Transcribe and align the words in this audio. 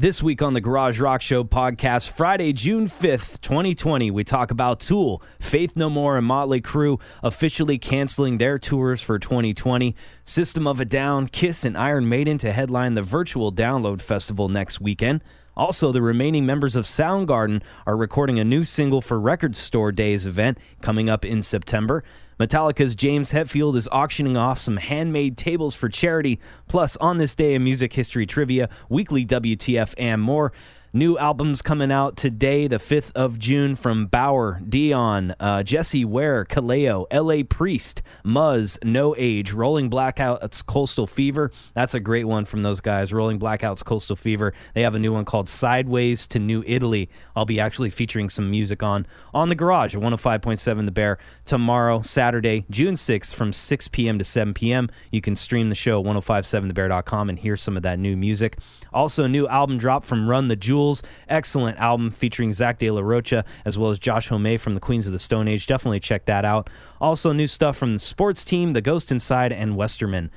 This 0.00 0.22
week 0.22 0.40
on 0.40 0.54
the 0.54 0.62
Garage 0.62 0.98
Rock 0.98 1.20
Show 1.20 1.44
podcast, 1.44 2.08
Friday, 2.08 2.54
June 2.54 2.88
5th, 2.88 3.38
2020, 3.42 4.10
we 4.10 4.24
talk 4.24 4.50
about 4.50 4.80
Tool, 4.80 5.22
Faith 5.38 5.76
No 5.76 5.90
More, 5.90 6.16
and 6.16 6.26
Motley 6.26 6.62
Crue 6.62 6.98
officially 7.22 7.76
canceling 7.76 8.38
their 8.38 8.58
tours 8.58 9.02
for 9.02 9.18
2020, 9.18 9.94
System 10.24 10.66
of 10.66 10.80
a 10.80 10.86
Down, 10.86 11.28
Kiss, 11.28 11.66
and 11.66 11.76
Iron 11.76 12.08
Maiden 12.08 12.38
to 12.38 12.50
headline 12.50 12.94
the 12.94 13.02
virtual 13.02 13.52
Download 13.52 14.00
Festival 14.00 14.48
next 14.48 14.80
weekend. 14.80 15.20
Also, 15.54 15.92
the 15.92 16.00
remaining 16.00 16.46
members 16.46 16.76
of 16.76 16.86
Soundgarden 16.86 17.62
are 17.84 17.94
recording 17.94 18.38
a 18.38 18.44
new 18.44 18.64
single 18.64 19.02
for 19.02 19.20
Record 19.20 19.54
Store 19.54 19.92
Days 19.92 20.24
event 20.24 20.56
coming 20.80 21.10
up 21.10 21.26
in 21.26 21.42
September. 21.42 22.02
Metallica's 22.40 22.94
James 22.94 23.32
Hetfield 23.32 23.76
is 23.76 23.86
auctioning 23.92 24.34
off 24.34 24.58
some 24.62 24.78
handmade 24.78 25.36
tables 25.36 25.74
for 25.74 25.90
charity. 25.90 26.40
Plus, 26.68 26.96
on 26.96 27.18
this 27.18 27.34
day 27.34 27.52
in 27.52 27.62
music 27.62 27.92
history 27.92 28.24
trivia, 28.24 28.70
weekly 28.88 29.26
WTF, 29.26 29.92
and 29.98 30.22
more. 30.22 30.50
New 30.92 31.16
albums 31.18 31.62
coming 31.62 31.92
out 31.92 32.16
today, 32.16 32.66
the 32.66 32.74
5th 32.74 33.12
of 33.14 33.38
June, 33.38 33.76
from 33.76 34.08
Baauer, 34.08 34.60
Dion, 34.68 35.36
uh, 35.38 35.62
Jessie 35.62 36.04
Ware, 36.04 36.44
Kaleo, 36.44 37.06
L.A. 37.12 37.44
Priest, 37.44 38.02
Muzz, 38.24 38.76
No 38.82 39.14
Age, 39.16 39.52
Rolling 39.52 39.88
Blackouts, 39.88 40.66
Coastal 40.66 41.06
Fever. 41.06 41.52
That's 41.74 41.94
a 41.94 42.00
great 42.00 42.24
one 42.24 42.44
from 42.44 42.64
those 42.64 42.80
guys. 42.80 43.12
Rolling 43.12 43.38
Blackouts, 43.38 43.84
Coastal 43.84 44.16
Fever. 44.16 44.52
They 44.74 44.82
have 44.82 44.96
a 44.96 44.98
new 44.98 45.12
one 45.12 45.24
called 45.24 45.48
Sideways 45.48 46.26
to 46.26 46.40
New 46.40 46.64
Italy. 46.66 47.08
I'll 47.36 47.44
be 47.44 47.60
actually 47.60 47.90
featuring 47.90 48.28
some 48.28 48.50
music 48.50 48.82
on 48.82 49.06
on 49.32 49.48
the 49.48 49.54
Garage 49.54 49.94
at 49.94 50.02
105.7 50.02 50.86
The 50.86 50.90
Bear 50.90 51.18
tomorrow, 51.44 52.02
Saturday, 52.02 52.66
June 52.68 52.96
6th, 52.96 53.32
from 53.32 53.52
6 53.52 53.86
p.m. 53.88 54.18
to 54.18 54.24
7 54.24 54.54
p.m. 54.54 54.90
You 55.12 55.20
can 55.20 55.36
stream 55.36 55.68
the 55.68 55.76
show 55.76 56.00
at 56.00 56.06
1057thebear.com 56.06 57.28
and 57.28 57.38
hear 57.38 57.56
some 57.56 57.76
of 57.76 57.84
that 57.84 58.00
new 58.00 58.16
music. 58.16 58.58
Also, 58.92 59.22
a 59.22 59.28
new 59.28 59.46
album 59.46 59.78
drop 59.78 60.04
from 60.04 60.28
Run 60.28 60.48
the 60.48 60.56
Jewels. 60.80 61.02
Excellent 61.28 61.78
album 61.78 62.10
featuring 62.10 62.52
Zack 62.52 62.78
De 62.78 62.90
La 62.90 63.00
Rocha 63.00 63.44
as 63.64 63.76
well 63.76 63.90
as 63.90 63.98
Josh 63.98 64.28
Homme 64.28 64.58
from 64.58 64.74
the 64.74 64.80
Queens 64.80 65.06
of 65.06 65.12
the 65.12 65.18
Stone 65.18 65.48
Age. 65.48 65.66
Definitely 65.66 66.00
check 66.00 66.24
that 66.24 66.44
out. 66.44 66.70
Also, 67.00 67.32
new 67.32 67.46
stuff 67.46 67.76
from 67.76 67.94
the 67.94 68.00
sports 68.00 68.44
team, 68.44 68.72
The 68.72 68.80
Ghost 68.80 69.12
Inside, 69.12 69.52
and 69.52 69.76
Westerman. 69.76 70.30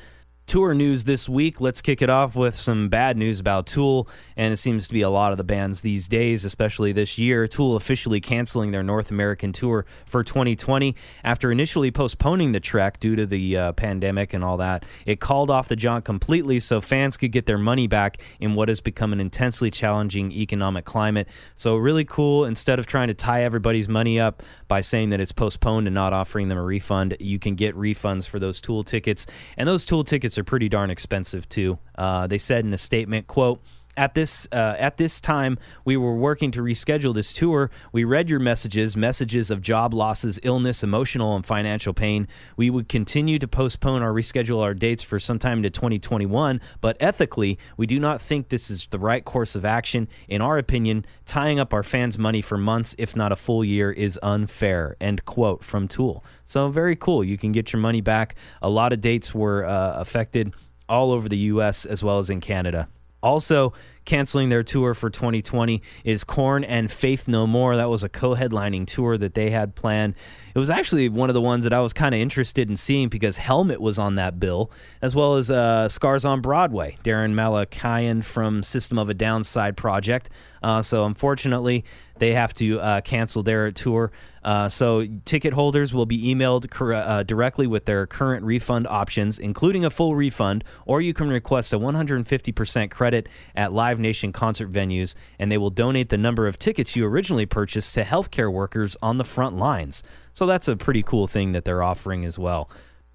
Tour 0.46 0.74
news 0.74 1.06
this 1.06 1.30
week. 1.30 1.62
Let's 1.62 1.82
kick 1.82 2.02
it 2.02 2.10
off 2.10 2.36
with 2.36 2.54
some 2.54 2.90
bad 2.90 3.18
news 3.18 3.40
about 3.40 3.66
Tool, 3.66 4.10
and 4.36 4.54
it 4.54 4.58
seems 4.58 4.88
to 4.88 4.94
be 4.94 5.02
a 5.02 5.10
lot 5.10 5.32
of 5.32 5.38
the 5.38 5.44
bands 5.44 5.82
these 5.82 6.08
days, 6.08 6.44
especially 6.44 6.92
this 6.92 7.18
year. 7.18 7.48
Tool 7.48 7.78
officially 7.78 8.20
canceling 8.20 8.72
their 8.72 8.84
North 8.84 9.10
American 9.10 9.54
tour 9.54 9.86
for 10.06 10.22
2020 10.22 10.96
after 11.24 11.50
initially 11.50 11.92
postponing 11.92 12.52
the 12.52 12.60
trek 12.60 13.00
due 13.00 13.16
to 13.16 13.26
the 13.26 13.58
uh, 13.58 13.72
pandemic 13.72 14.34
and 14.34 14.44
all 14.44 14.58
that. 14.58 14.86
It 15.06 15.22
called 15.22 15.50
off 15.50 15.70
the 15.70 15.78
jaunt 15.78 16.04
completely 16.04 16.60
so 16.60 16.82
fans 16.82 17.16
could 17.16 17.32
get 17.32 17.46
their 17.46 17.58
money 17.58 17.88
back 17.88 18.18
in 18.40 18.54
what 18.54 18.68
has 18.68 18.82
become 18.82 19.14
an 19.14 19.22
intensely 19.22 19.72
challenging 19.72 20.32
economic 20.34 20.84
climate. 20.84 21.30
So, 21.56 21.78
really 21.78 22.06
cool. 22.06 22.44
Instead 22.44 22.80
of 22.80 22.86
trying 22.86 23.08
to 23.08 23.14
tie 23.14 23.44
everybody's 23.44 23.88
money 23.88 24.20
up 24.20 24.44
by 24.68 24.82
saying 24.82 25.10
that 25.12 25.22
it's 25.22 25.32
postponed 25.32 25.88
and 25.88 25.96
not 25.96 26.12
offering 26.12 26.50
them 26.50 26.58
a 26.58 26.64
refund, 26.64 27.16
you 27.22 27.40
can 27.40 27.56
get 27.56 27.76
refunds 27.76 28.28
for 28.28 28.40
those 28.40 28.60
Tool 28.60 28.84
tickets, 28.84 29.26
and 29.58 29.68
those 29.70 29.86
Tool 29.86 30.04
tickets 30.04 30.33
are 30.38 30.44
pretty 30.44 30.70
darn 30.70 30.90
expensive 30.90 31.48
too. 31.50 31.78
Uh, 31.96 32.28
they 32.28 32.38
said 32.38 32.66
in 32.66 32.74
a 32.74 32.78
statement, 32.78 33.28
"quote." 33.28 33.62
At 33.96 34.16
this 34.16 34.48
uh, 34.52 34.76
at 34.80 34.98
this 34.98 35.22
time, 35.22 35.60
we 35.86 35.98
were 35.98 36.16
working 36.16 36.50
to 36.52 36.62
reschedule 36.62 37.14
this 37.14 37.32
tour. 37.32 37.70
We 37.92 38.04
read 38.04 38.28
your 38.28 38.40
messages, 38.40 38.98
messages 38.98 39.52
of 39.52 39.62
job 39.62 39.94
losses, 39.94 40.40
illness, 40.42 40.84
emotional 40.84 41.36
and 41.36 41.46
financial 41.46 41.94
pain. 41.94 42.28
We 42.58 42.72
would 42.72 42.90
continue 42.90 43.38
to 43.38 43.48
postpone 43.48 44.02
or 44.02 44.12
reschedule 44.12 44.64
our 44.64 44.74
dates 44.74 45.04
for 45.04 45.20
sometime 45.20 45.62
to 45.62 45.70
2021, 45.70 46.60
but 46.82 46.98
ethically, 47.00 47.60
we 47.78 47.86
do 47.86 48.00
not 48.00 48.20
think 48.20 48.50
this 48.50 48.72
is 48.72 48.88
the 48.88 48.98
right 48.98 49.24
course 49.24 49.56
of 49.56 49.64
action. 49.64 50.08
In 50.28 50.42
our 50.42 50.58
opinion, 50.58 51.06
tying 51.28 51.60
up 51.60 51.72
our 51.72 51.84
fans' 51.84 52.18
money 52.18 52.42
for 52.42 52.58
months, 52.58 52.96
if 52.98 53.16
not 53.16 53.32
a 53.32 53.36
full 53.36 53.64
year, 53.64 53.92
is 53.92 54.20
unfair. 54.24 54.96
End 55.00 55.24
quote 55.26 55.64
from 55.64 55.88
Tool. 55.88 56.24
So 56.46 56.70
very 56.70 56.96
cool. 56.96 57.24
You 57.24 57.38
can 57.38 57.52
get 57.52 57.72
your 57.72 57.80
money 57.80 58.02
back. 58.02 58.36
A 58.62 58.70
lot 58.70 58.92
of 58.92 59.02
dates 59.02 59.36
were 59.36 59.66
uh, 59.66 60.00
affected 60.00 60.54
all 60.90 61.12
over 61.12 61.30
the 61.30 61.38
U.S. 61.38 61.86
as 61.86 62.04
well 62.04 62.18
as 62.20 62.30
in 62.30 62.42
Canada. 62.42 62.88
Also, 63.24 63.74
canceling 64.06 64.50
their 64.50 64.64
tour 64.64 64.94
for 64.94 65.10
2020 65.10 65.82
is 66.04 66.24
Korn 66.24 66.64
and 66.64 66.92
Faith 66.92 67.28
No 67.28 67.48
More. 67.48 67.76
That 67.76 67.90
was 67.90 68.04
a 68.04 68.10
co 68.10 68.36
headlining 68.36 68.88
tour 68.88 69.18
that 69.18 69.34
they 69.34 69.50
had 69.50 69.76
planned. 69.76 70.16
It 70.56 70.60
was 70.60 70.70
actually 70.70 71.10
one 71.10 71.30
of 71.30 71.34
the 71.34 71.42
ones 71.42 71.64
that 71.64 71.74
I 71.74 71.80
was 71.80 71.94
kind 71.94 72.14
of 72.14 72.22
interested 72.22 72.70
in 72.70 72.78
seeing 72.78 73.10
because 73.10 73.38
Helmet 73.38 73.82
was 73.82 73.98
on 73.98 74.16
that 74.16 74.40
bill, 74.40 74.72
as 75.02 75.16
well 75.16 75.36
as 75.36 75.50
uh, 75.50 75.90
Scars 75.90 76.26
on 76.26 76.42
Broadway, 76.42 76.98
Daron 77.04 77.34
Malakian 77.34 78.24
from 78.24 78.62
System 78.64 78.98
of 78.98 79.10
a 79.10 79.14
Downside 79.14 79.76
Project. 79.76 80.30
Uh, 80.62 80.82
so, 80.82 81.06
unfortunately, 81.06 81.84
they 82.20 82.34
have 82.34 82.54
to 82.54 82.80
uh, 82.80 83.02
cancel 83.02 83.44
their 83.44 83.72
tour. 83.72 84.12
Uh, 84.44 84.70
so, 84.70 85.06
ticket 85.26 85.54
holders 85.54 85.94
will 85.94 86.06
be 86.06 86.34
emailed 86.34 86.70
cor- 86.70 86.94
uh, 86.94 87.24
directly 87.24 87.68
with 87.68 87.86
their 87.86 88.08
current 88.08 88.46
refund 88.46 88.88
options, 88.88 89.40
including 89.40 89.84
a 89.84 89.90
full 89.90 90.16
refund, 90.16 90.64
or 90.86 91.02
you 91.02 91.14
can 91.14 91.28
request 91.30 91.74
a 91.74 91.80
150% 91.80 92.92
credit 92.92 93.28
at 93.56 93.74
Live 93.74 93.93
Nation 94.00 94.32
concert 94.32 94.72
venues, 94.72 95.16
and 95.40 95.52
they 95.52 95.58
will 95.58 95.70
donate 95.70 96.10
the 96.10 96.18
number 96.18 96.48
of 96.48 96.60
tickets 96.60 96.96
you 96.96 97.06
originally 97.06 97.46
purchased 97.46 97.94
to 97.96 98.04
healthcare 98.04 98.52
workers 98.52 98.98
on 99.02 99.18
the 99.18 99.24
front 99.24 99.58
lines. 99.58 100.04
So, 100.34 100.46
that's 100.46 100.68
a 100.68 100.76
pretty 100.76 101.04
cool 101.04 101.28
thing 101.28 101.52
that 101.54 101.66
they're 101.66 101.84
offering 101.84 102.26
as 102.26 102.40
well 102.40 102.70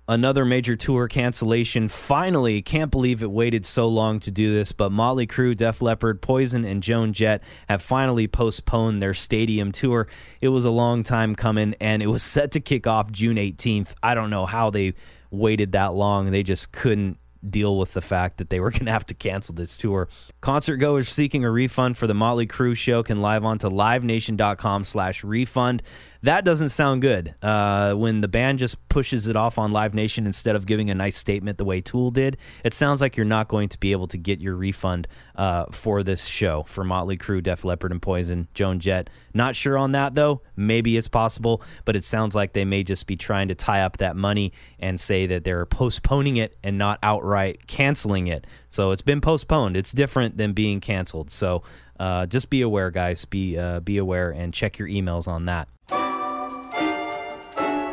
another 0.08 0.44
major 0.44 0.74
tour 0.74 1.06
cancellation. 1.06 1.88
Finally, 1.88 2.62
can't 2.62 2.90
believe 2.90 3.22
it 3.22 3.30
waited 3.30 3.66
so 3.66 3.86
long 3.86 4.18
to 4.20 4.30
do 4.30 4.52
this, 4.54 4.72
but 4.72 4.90
Motley 4.90 5.26
Crue, 5.26 5.54
Def 5.54 5.82
Leppard, 5.82 6.22
Poison, 6.22 6.64
and 6.64 6.82
Joan 6.82 7.12
Jett 7.12 7.42
have 7.68 7.82
finally 7.82 8.26
postponed 8.26 9.02
their 9.02 9.14
stadium 9.14 9.70
tour. 9.70 10.08
It 10.40 10.48
was 10.48 10.64
a 10.64 10.70
long 10.70 11.02
time 11.02 11.34
coming, 11.34 11.74
and 11.80 12.02
it 12.02 12.06
was 12.06 12.22
set 12.38 12.50
to 12.52 12.60
kick 12.60 12.86
off 12.86 13.12
June 13.12 13.36
18th. 13.36 13.94
I 14.02 14.14
don't 14.14 14.30
know 14.30 14.46
how 14.46 14.70
they 14.70 14.94
waited 15.30 15.72
that 15.72 15.94
long. 15.94 16.30
They 16.30 16.42
just 16.42 16.72
couldn't 16.72 17.18
deal 17.48 17.78
with 17.78 17.92
the 17.92 18.00
fact 18.00 18.38
that 18.38 18.50
they 18.50 18.60
were 18.60 18.70
going 18.72 18.86
to 18.86 18.92
have 18.92 19.06
to 19.06 19.14
cancel 19.14 19.54
this 19.54 19.76
tour. 19.76 20.08
Concert 20.40 20.76
goers 20.76 21.08
seeking 21.08 21.44
a 21.44 21.50
refund 21.50 21.96
for 21.96 22.06
the 22.06 22.14
Motley 22.14 22.46
Crue 22.46 22.76
show 22.76 23.02
can 23.02 23.20
live 23.20 23.44
on 23.44 23.58
to 23.58 23.70
livenation.com 23.70 24.84
slash 24.84 25.24
refund. 25.24 25.82
That 26.22 26.44
doesn't 26.44 26.70
sound 26.70 27.00
good. 27.00 27.34
Uh, 27.42 27.94
when 27.94 28.22
the 28.22 28.28
band 28.28 28.58
just 28.58 28.88
pushes 28.88 29.28
it 29.28 29.36
off 29.36 29.56
on 29.56 29.70
Live 29.70 29.94
Nation 29.94 30.26
instead 30.26 30.56
of 30.56 30.66
giving 30.66 30.90
a 30.90 30.94
nice 30.94 31.16
statement 31.16 31.58
the 31.58 31.64
way 31.64 31.80
Tool 31.80 32.10
did, 32.10 32.36
it 32.64 32.74
sounds 32.74 33.00
like 33.00 33.16
you're 33.16 33.24
not 33.24 33.46
going 33.46 33.68
to 33.68 33.78
be 33.78 33.92
able 33.92 34.08
to 34.08 34.18
get 34.18 34.40
your 34.40 34.56
refund 34.56 35.06
uh, 35.36 35.66
for 35.70 36.02
this 36.02 36.24
show 36.26 36.64
for 36.64 36.82
Motley 36.82 37.16
Crue, 37.16 37.40
Def 37.40 37.64
Leppard, 37.64 37.92
and 37.92 38.02
Poison, 38.02 38.48
Joan 38.52 38.80
Jett. 38.80 39.08
Not 39.32 39.54
sure 39.54 39.78
on 39.78 39.92
that 39.92 40.14
though. 40.14 40.42
Maybe 40.56 40.96
it's 40.96 41.06
possible, 41.06 41.62
but 41.84 41.94
it 41.94 42.04
sounds 42.04 42.34
like 42.34 42.52
they 42.52 42.64
may 42.64 42.82
just 42.82 43.06
be 43.06 43.16
trying 43.16 43.46
to 43.48 43.54
tie 43.54 43.82
up 43.82 43.98
that 43.98 44.16
money 44.16 44.52
and 44.80 45.00
say 45.00 45.26
that 45.26 45.44
they're 45.44 45.66
postponing 45.66 46.36
it 46.36 46.56
and 46.64 46.76
not 46.76 46.98
outright 47.00 47.68
canceling 47.68 48.26
it. 48.26 48.44
So 48.68 48.90
it's 48.90 49.02
been 49.02 49.20
postponed. 49.20 49.76
It's 49.76 49.92
different 49.92 50.36
than 50.36 50.52
being 50.52 50.80
canceled. 50.80 51.30
So 51.30 51.62
uh, 52.00 52.26
just 52.26 52.50
be 52.50 52.60
aware, 52.62 52.90
guys. 52.90 53.24
Be 53.24 53.56
uh, 53.56 53.78
be 53.80 53.98
aware 53.98 54.30
and 54.30 54.52
check 54.52 54.78
your 54.78 54.88
emails 54.88 55.28
on 55.28 55.44
that. 55.44 55.68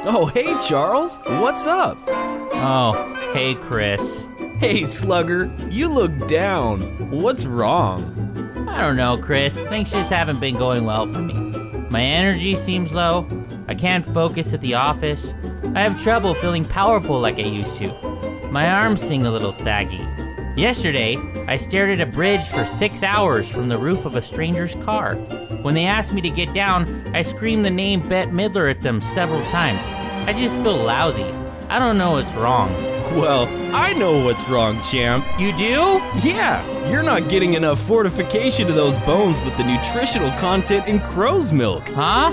Oh, 0.08 0.28
hey, 0.28 0.56
Charles. 0.62 1.18
What's 1.26 1.66
up? 1.66 1.98
Oh, 2.08 2.94
hey, 3.34 3.56
Chris. 3.56 4.24
Hey, 4.60 4.86
Slugger. 4.86 5.52
You 5.72 5.90
look 5.90 6.28
down. 6.28 7.10
What's 7.10 7.48
wrong? 7.48 8.68
I 8.70 8.82
don't 8.82 8.98
know, 8.98 9.18
Chris. 9.18 9.60
Things 9.64 9.90
just 9.90 10.12
haven't 10.12 10.40
been 10.40 10.58
going 10.58 10.86
well 10.86 11.12
for 11.12 11.22
me. 11.22 11.34
My 11.90 12.04
energy 12.04 12.56
seems 12.56 12.94
low. 12.94 13.28
I 13.68 13.74
can't 13.74 14.06
focus 14.06 14.54
at 14.54 14.62
the 14.62 14.76
office. 14.76 15.34
I 15.74 15.82
have 15.82 16.00
trouble 16.00 16.36
feeling 16.36 16.66
powerful 16.66 17.20
like 17.20 17.40
I 17.40 17.48
used 17.48 17.76
to. 17.78 17.92
My 18.52 18.70
arms 18.70 19.02
seem 19.02 19.26
a 19.26 19.32
little 19.32 19.52
saggy. 19.52 20.08
Yesterday, 20.56 21.18
I 21.48 21.58
stared 21.58 22.00
at 22.00 22.08
a 22.08 22.12
bridge 22.12 22.46
for 22.48 22.64
six 22.68 23.02
hours 23.02 23.50
from 23.50 23.70
the 23.70 23.80
roof 23.80 24.06
of 24.06 24.16
a 24.16 24.22
stranger's 24.22 24.76
car. 24.76 25.16
When 25.66 25.74
they 25.74 25.86
asked 25.86 26.14
me 26.14 26.22
to 26.22 26.30
get 26.30 26.54
down, 26.54 27.12
I 27.16 27.24
screamed 27.24 27.66
the 27.66 27.72
name 27.72 28.08
Bette 28.08 28.30
Midler 28.30 28.70
at 28.70 28.84
them 28.84 29.02
several 29.02 29.44
times. 29.46 29.80
I 30.30 30.34
just 30.34 30.58
feel 30.58 30.78
lousy. 30.78 31.24
I 31.70 31.80
don't 31.80 31.98
know 31.98 32.12
what's 32.12 32.36
wrong. 32.36 32.72
Well, 33.16 33.48
I 33.74 33.94
know 33.94 34.26
what's 34.26 34.50
wrong, 34.50 34.82
champ. 34.82 35.24
You 35.40 35.52
do? 35.54 36.02
Yeah, 36.28 36.90
you're 36.90 37.04
not 37.04 37.30
getting 37.30 37.54
enough 37.54 37.80
fortification 37.80 38.68
to 38.68 38.74
those 38.74 38.98
bones 39.00 39.38
with 39.46 39.56
the 39.58 39.64
nutritional 39.64 40.32
content 40.40 40.88
in 40.88 41.00
crow's 41.00 41.52
milk. 41.52 41.84
Huh? 41.84 42.32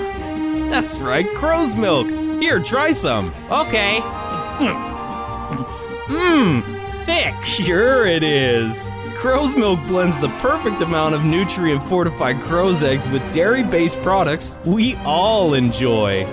That's 0.69 0.97
right, 0.97 1.27
crow's 1.35 1.75
milk. 1.75 2.07
Here, 2.07 2.59
try 2.59 2.91
some. 2.91 3.33
Okay. 3.51 3.99
Mmm, 6.07 6.63
thick. 7.05 7.45
Sure 7.45 8.05
it 8.07 8.23
is. 8.23 8.89
Crow's 9.23 9.55
milk 9.55 9.79
blends 9.87 10.19
the 10.19 10.27
perfect 10.39 10.81
amount 10.81 11.15
of 11.15 11.23
nutrient 11.23 11.81
fortified 11.83 12.41
crow's 12.41 12.83
eggs 12.83 13.07
with 13.07 13.21
dairy 13.33 13.63
based 13.63 13.95
products 14.01 14.57
we 14.65 14.95
all 15.05 15.53
enjoy. 15.53 16.25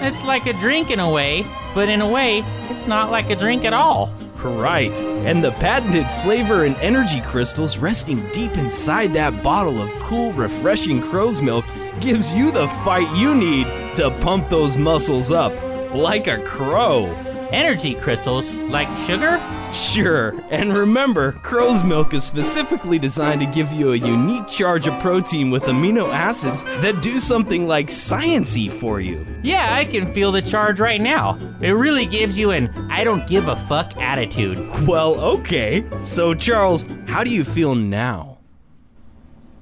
It's 0.00 0.22
like 0.22 0.46
a 0.46 0.52
drink 0.52 0.92
in 0.92 1.00
a 1.00 1.10
way, 1.10 1.44
but 1.74 1.88
in 1.88 2.00
a 2.00 2.08
way, 2.08 2.44
it's 2.70 2.86
not 2.86 3.10
like 3.10 3.30
a 3.30 3.34
drink 3.34 3.64
at 3.64 3.72
all. 3.72 4.12
Right. 4.36 4.96
And 5.26 5.42
the 5.42 5.50
patented 5.50 6.06
flavor 6.22 6.62
and 6.62 6.76
energy 6.76 7.20
crystals 7.20 7.78
resting 7.78 8.24
deep 8.30 8.56
inside 8.56 9.12
that 9.14 9.42
bottle 9.42 9.82
of 9.82 9.90
cool, 10.04 10.32
refreshing 10.34 11.02
crow's 11.02 11.42
milk 11.42 11.64
gives 11.98 12.32
you 12.32 12.52
the 12.52 12.68
fight 12.84 13.12
you 13.16 13.34
need 13.34 13.66
to 13.96 14.16
pump 14.20 14.50
those 14.50 14.76
muscles 14.76 15.32
up 15.32 15.52
like 15.92 16.28
a 16.28 16.38
crow. 16.44 17.25
Energy 17.50 17.94
crystals? 17.94 18.52
Like 18.54 18.88
sugar? 18.98 19.40
Sure. 19.72 20.34
And 20.50 20.76
remember, 20.76 21.32
crow's 21.32 21.84
milk 21.84 22.14
is 22.14 22.24
specifically 22.24 22.98
designed 22.98 23.40
to 23.40 23.46
give 23.46 23.72
you 23.72 23.92
a 23.92 23.96
unique 23.96 24.48
charge 24.48 24.86
of 24.86 24.98
protein 25.00 25.50
with 25.50 25.64
amino 25.64 26.12
acids 26.12 26.64
that 26.64 27.02
do 27.02 27.20
something 27.20 27.66
like 27.66 27.88
sciency 27.88 28.70
for 28.70 29.00
you. 29.00 29.24
Yeah, 29.42 29.74
I 29.74 29.84
can 29.84 30.12
feel 30.12 30.32
the 30.32 30.42
charge 30.42 30.80
right 30.80 31.00
now. 31.00 31.38
It 31.60 31.70
really 31.70 32.06
gives 32.06 32.36
you 32.36 32.50
an 32.50 32.68
I 32.90 33.04
don't 33.04 33.26
give 33.26 33.48
a 33.48 33.56
fuck 33.68 33.96
attitude. 33.96 34.58
Well, 34.86 35.20
okay. 35.20 35.84
So, 36.00 36.34
Charles, 36.34 36.86
how 37.06 37.24
do 37.24 37.30
you 37.30 37.44
feel 37.44 37.74
now? 37.74 38.38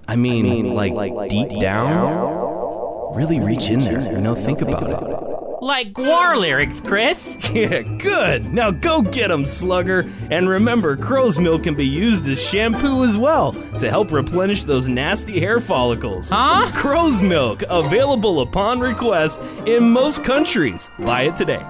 I 0.06 0.16
mean, 0.16 0.46
I 0.46 0.50
mean 0.50 0.74
like, 0.74 0.92
like, 0.92 1.30
deep, 1.30 1.48
deep 1.48 1.60
down? 1.60 1.90
down? 1.90 3.14
Really 3.14 3.40
reach 3.40 3.68
in 3.68 3.80
there, 3.80 4.00
you 4.00 4.20
know, 4.20 4.34
think 4.34 4.60
about 4.60 4.90
it. 4.90 5.23
Like 5.64 5.94
GWAR 5.94 6.36
lyrics, 6.38 6.82
Chris. 6.82 7.38
Yeah, 7.54 7.80
good. 7.82 8.52
Now 8.52 8.70
go 8.70 9.00
get 9.00 9.30
'em, 9.30 9.46
slugger. 9.46 10.10
And 10.30 10.46
remember, 10.46 10.94
crow's 10.94 11.38
milk 11.38 11.62
can 11.62 11.74
be 11.74 11.86
used 11.86 12.28
as 12.28 12.42
shampoo 12.42 13.02
as 13.04 13.16
well 13.16 13.52
to 13.78 13.88
help 13.88 14.12
replenish 14.12 14.64
those 14.64 14.88
nasty 14.88 15.40
hair 15.40 15.60
follicles. 15.60 16.28
Huh? 16.30 16.70
Crow's 16.74 17.22
milk, 17.22 17.62
available 17.70 18.40
upon 18.40 18.80
request 18.80 19.40
in 19.66 19.88
most 19.88 20.22
countries. 20.22 20.90
Buy 20.98 21.22
it 21.22 21.36
today. 21.36 21.64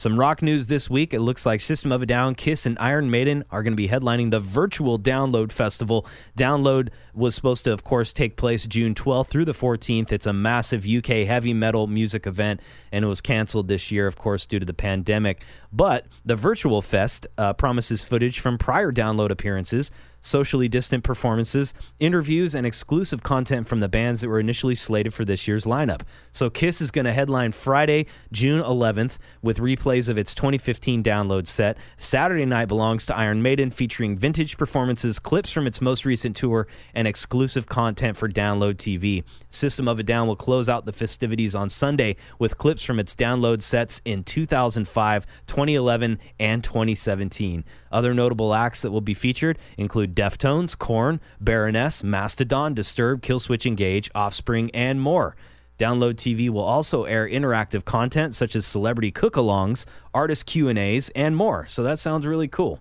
Some 0.00 0.18
rock 0.18 0.40
news 0.40 0.68
this 0.68 0.88
week. 0.88 1.12
It 1.12 1.20
looks 1.20 1.44
like 1.44 1.60
System 1.60 1.92
of 1.92 2.00
a 2.00 2.06
Down, 2.06 2.34
Kiss, 2.34 2.64
and 2.64 2.78
Iron 2.78 3.10
Maiden 3.10 3.44
are 3.50 3.62
going 3.62 3.74
to 3.74 3.76
be 3.76 3.88
headlining 3.88 4.30
the 4.30 4.40
virtual 4.40 4.98
Download 4.98 5.52
Festival. 5.52 6.06
Download 6.38 6.88
was 7.12 7.34
supposed 7.34 7.66
to, 7.66 7.72
of 7.74 7.84
course, 7.84 8.10
take 8.10 8.38
place 8.38 8.66
June 8.66 8.94
12th 8.94 9.26
through 9.26 9.44
the 9.44 9.52
14th. 9.52 10.10
It's 10.10 10.24
a 10.24 10.32
massive 10.32 10.86
UK 10.88 11.26
heavy 11.26 11.52
metal 11.52 11.86
music 11.86 12.26
event, 12.26 12.62
and 12.90 13.04
it 13.04 13.08
was 13.08 13.20
canceled 13.20 13.68
this 13.68 13.90
year, 13.90 14.06
of 14.06 14.16
course, 14.16 14.46
due 14.46 14.58
to 14.58 14.64
the 14.64 14.72
pandemic. 14.72 15.42
But 15.70 16.06
the 16.24 16.34
virtual 16.34 16.80
fest 16.80 17.26
uh, 17.36 17.52
promises 17.52 18.02
footage 18.02 18.40
from 18.40 18.56
prior 18.56 18.92
Download 18.92 19.28
appearances, 19.28 19.92
socially 20.20 20.68
distant 20.68 21.04
performances, 21.04 21.74
interviews, 21.98 22.54
and 22.54 22.66
exclusive 22.66 23.22
content 23.22 23.66
from 23.66 23.80
the 23.80 23.88
bands 23.88 24.20
that 24.20 24.28
were 24.28 24.40
initially 24.40 24.74
slated 24.74 25.12
for 25.12 25.24
this 25.24 25.48
year's 25.48 25.64
lineup. 25.64 26.02
So 26.32 26.50
Kiss 26.50 26.80
is 26.80 26.90
going 26.90 27.06
to 27.06 27.12
headline 27.12 27.52
Friday, 27.52 28.06
June 28.32 28.62
11th, 28.62 29.18
with 29.42 29.58
replays 29.58 30.08
of 30.08 30.18
its 30.18 30.34
2015 30.34 31.02
download 31.02 31.46
set. 31.46 31.76
Saturday 31.96 32.44
night 32.44 32.66
belongs 32.66 33.06
to 33.06 33.16
Iron 33.16 33.42
Maiden, 33.42 33.70
featuring 33.70 34.16
vintage 34.16 34.56
performances, 34.56 35.18
clips 35.18 35.50
from 35.50 35.66
its 35.66 35.80
most 35.80 36.04
recent 36.04 36.36
tour, 36.36 36.66
and 36.94 37.08
exclusive 37.08 37.66
content 37.66 38.16
for 38.16 38.28
Download 38.28 38.74
TV. 38.74 39.24
System 39.48 39.88
of 39.88 39.98
a 39.98 40.02
Down 40.02 40.26
will 40.26 40.36
close 40.36 40.68
out 40.68 40.84
the 40.84 40.92
festivities 40.92 41.54
on 41.54 41.68
Sunday 41.68 42.16
with 42.38 42.58
clips 42.58 42.82
from 42.82 42.98
its 42.98 43.14
download 43.14 43.62
sets 43.62 44.00
in 44.04 44.24
2005, 44.24 45.26
2011, 45.46 46.18
and 46.38 46.62
2017. 46.62 47.64
Other 47.92 48.14
notable 48.14 48.54
acts 48.54 48.82
that 48.82 48.90
will 48.90 49.00
be 49.00 49.14
featured 49.14 49.58
include 49.76 50.09
Deftones, 50.14 50.76
Korn, 50.76 51.20
Baroness, 51.40 52.04
Mastodon, 52.04 52.74
Disturbed, 52.74 53.22
Killswitch 53.22 53.66
Engage, 53.66 54.10
Offspring, 54.14 54.70
and 54.72 55.00
more. 55.00 55.36
Download 55.78 56.14
TV 56.14 56.50
will 56.50 56.60
also 56.60 57.04
air 57.04 57.26
interactive 57.26 57.84
content 57.84 58.34
such 58.34 58.54
as 58.54 58.66
celebrity 58.66 59.10
cook-alongs, 59.10 59.86
artist 60.12 60.44
Q&As, 60.44 61.08
and 61.10 61.34
more. 61.34 61.66
So 61.68 61.82
that 61.82 61.98
sounds 61.98 62.26
really 62.26 62.48
cool. 62.48 62.80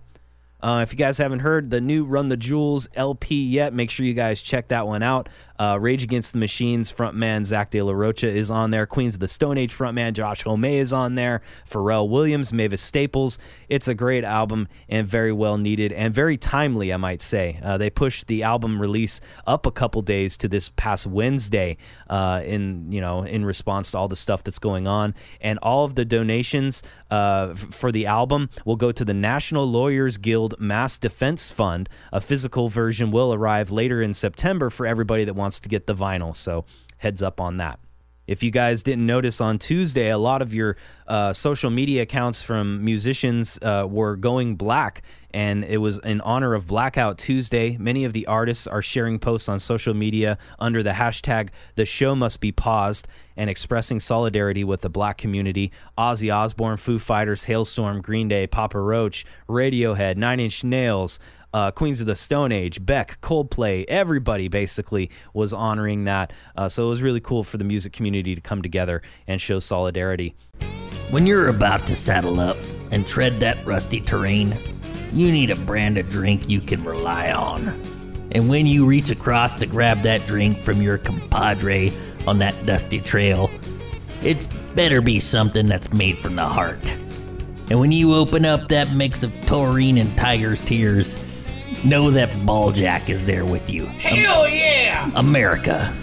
Uh, 0.62 0.82
if 0.84 0.92
you 0.92 0.98
guys 0.98 1.18
haven't 1.18 1.40
heard 1.40 1.70
the 1.70 1.80
new 1.80 2.06
Run 2.06 2.30
the 2.30 2.38
Jewels 2.38 2.90
LP 2.96 3.48
yet, 3.48 3.74
make 3.74 3.90
sure 3.90 4.06
you 4.06 4.14
guys 4.14 4.42
check 4.42 4.68
that 4.70 4.88
one 4.88 5.02
out. 5.02 5.30
Uh, 5.58 5.78
Rage 5.80 6.04
Against 6.04 6.32
the 6.32 6.38
Machines 6.38 6.92
frontman 6.92 7.46
Zack 7.46 7.70
de 7.70 7.82
la 7.82 7.92
Rocha 7.92 8.28
is 8.28 8.50
on 8.50 8.72
there. 8.72 8.86
Queens 8.86 9.16
of 9.16 9.20
the 9.20 9.28
Stone 9.28 9.58
Age 9.58 9.76
frontman 9.76 10.14
Josh 10.14 10.44
Homme 10.44 10.66
is 10.66 10.94
on 10.94 11.16
there. 11.16 11.42
Pharrell 11.70 12.10
Williams, 12.10 12.54
Mavis 12.54 12.82
Staples. 12.82 13.38
It's 13.68 13.88
a 13.88 13.94
great 13.94 14.24
album 14.24 14.68
and 14.88 15.06
very 15.06 15.34
well 15.34 15.58
needed 15.58 15.92
and 15.92 16.14
very 16.14 16.38
timely, 16.38 16.94
I 16.94 16.98
might 16.98 17.22
say. 17.22 17.60
Uh, 17.62 17.78
they 17.78 17.90
pushed 17.90 18.28
the 18.28 18.44
album 18.44 18.82
release 18.82 19.20
up 19.46 19.66
a 19.66 19.72
couple 19.72 20.02
days 20.02 20.38
to 20.38 20.48
this 20.48 20.70
past 20.70 21.06
Wednesday 21.06 21.78
uh, 22.10 22.42
in 22.46 22.92
you 22.92 23.02
know 23.02 23.24
in 23.24 23.44
response 23.44 23.92
to 23.92 23.98
all 23.98 24.08
the 24.08 24.16
stuff 24.16 24.44
that's 24.44 24.60
going 24.60 24.88
on, 24.88 25.14
and 25.42 25.60
all 25.60 25.84
of 25.84 25.96
the 25.96 26.06
donations 26.06 26.84
uh, 27.10 27.56
for 27.56 27.92
the 27.92 28.06
album 28.06 28.50
will 28.66 28.76
go 28.76 28.92
to 28.92 29.06
the 29.06 29.14
National 29.14 29.66
Lawyers 29.66 30.18
Guild 30.18 30.56
Mass 30.60 30.98
Defense 30.98 31.52
Fund. 31.52 31.90
A 32.12 32.22
physical 32.22 32.70
version 32.70 33.12
will 33.12 33.34
arrive 33.34 33.72
later 33.72 34.02
in 34.02 34.14
September 34.14 34.70
for 34.70 34.86
everybody 34.86 35.26
that 35.26 35.34
wants 35.36 35.60
to 35.62 35.70
get 35.70 35.88
the 35.88 35.96
vinyl. 35.96 36.36
So 36.36 36.66
heads 36.98 37.24
up 37.24 37.42
on 37.42 37.58
that. 37.58 37.80
If 38.30 38.44
you 38.44 38.52
guys 38.52 38.84
didn't 38.84 39.08
notice 39.08 39.42
on 39.42 39.58
Tuesday, 39.58 40.10
a 40.12 40.18
lot 40.20 40.44
of 40.44 40.54
your 40.54 40.78
uh, 41.08 41.34
social 41.34 41.72
media 41.72 42.04
accounts 42.04 42.44
from 42.44 42.86
musicians 42.86 43.58
uh, 43.64 43.88
were 43.90 44.16
going 44.18 44.56
black, 44.56 45.02
and 45.34 45.64
it 45.64 45.78
was 45.78 45.98
in 45.98 46.22
honor 46.22 46.54
of 46.54 46.68
Blackout 46.68 47.18
Tuesday. 47.18 47.76
Many 47.78 48.06
of 48.06 48.14
the 48.14 48.28
artists 48.28 48.68
are 48.68 48.84
sharing 48.84 49.18
posts 49.18 49.50
on 49.50 49.58
social 49.58 49.96
media 49.96 50.38
under 50.60 50.84
the 50.84 50.92
hashtag 50.92 51.50
"The 51.74 51.88
Show 51.88 52.14
Must 52.14 52.40
Be 52.40 52.52
Paused" 52.52 53.08
and 53.36 53.50
expressing 53.50 54.00
solidarity 54.00 54.64
with 54.64 54.82
the 54.82 54.90
black 54.90 55.18
community. 55.18 55.72
Ozzy 55.98 56.32
Osbourne, 56.32 56.78
Foo 56.78 57.00
Fighters, 57.00 57.46
Halestorm, 57.46 58.04
Green 58.04 58.28
Day, 58.28 58.46
Papa 58.46 58.80
Roach, 58.80 59.26
Radiohead, 59.48 60.18
Nine 60.18 60.40
Inch 60.40 60.64
Nails 60.64 61.20
uh, 61.54 61.72
Queens 61.72 62.02
of 62.02 62.08
the 62.08 62.16
Stone 62.16 62.52
Age, 62.52 62.86
Beck, 62.86 63.20
Coldplay, 63.22 63.86
everybody 63.88 64.48
basically 64.48 65.10
was 65.34 65.54
honoring 65.54 66.04
that. 66.06 66.34
Uh, 66.56 66.70
so 66.70 66.88
it 66.88 66.90
was 66.90 67.02
really 67.02 67.20
cool 67.20 67.44
for 67.44 67.58
the 67.58 67.64
music 67.64 67.94
community 67.94 68.36
to 68.36 68.42
come 68.42 68.62
together 68.62 69.02
and 69.28 69.42
show 69.42 69.60
solidarity. 69.60 70.36
When 71.10 71.26
you're 71.26 71.48
about 71.48 71.88
to 71.88 71.96
saddle 71.96 72.40
up 72.40 72.58
and 72.92 73.08
tread 73.08 73.40
that 73.40 73.66
rusty 73.66 74.02
terrain, 74.02 74.58
you 75.12 75.32
need 75.32 75.50
a 75.50 75.56
brand 75.56 75.98
of 75.98 76.08
drink 76.10 76.48
you 76.48 76.62
can 76.62 76.84
rely 76.84 77.32
on. 77.32 77.70
And 78.32 78.48
when 78.48 78.68
you 78.68 78.86
reach 78.86 79.10
across 79.10 79.56
to 79.56 79.66
grab 79.66 80.04
that 80.04 80.26
drink 80.28 80.60
from 80.60 80.84
your 80.84 81.00
compadre 81.00 81.92
on 82.28 82.38
that 82.40 82.66
dusty 82.68 83.02
trail, 83.02 83.50
it's 84.22 84.48
better 84.76 85.02
be 85.02 85.20
something 85.20 85.68
that's 85.68 85.92
made 85.92 86.18
from 86.20 86.36
the 86.36 86.46
heart. 86.46 86.84
And 87.72 87.80
when 87.80 87.92
you 87.92 88.14
open 88.14 88.46
up 88.46 88.68
that 88.70 88.92
mix 88.94 89.24
of 89.24 89.34
taurine 89.46 89.98
and 89.98 90.16
tiger's 90.18 90.62
tears, 90.62 91.16
know 91.84 92.12
that 92.12 92.30
Balljack 92.30 93.10
is 93.10 93.26
there 93.26 93.46
with 93.46 93.70
you. 93.70 93.86
Hell 93.86 94.48
yeah! 94.48 95.12
America. 95.16 95.94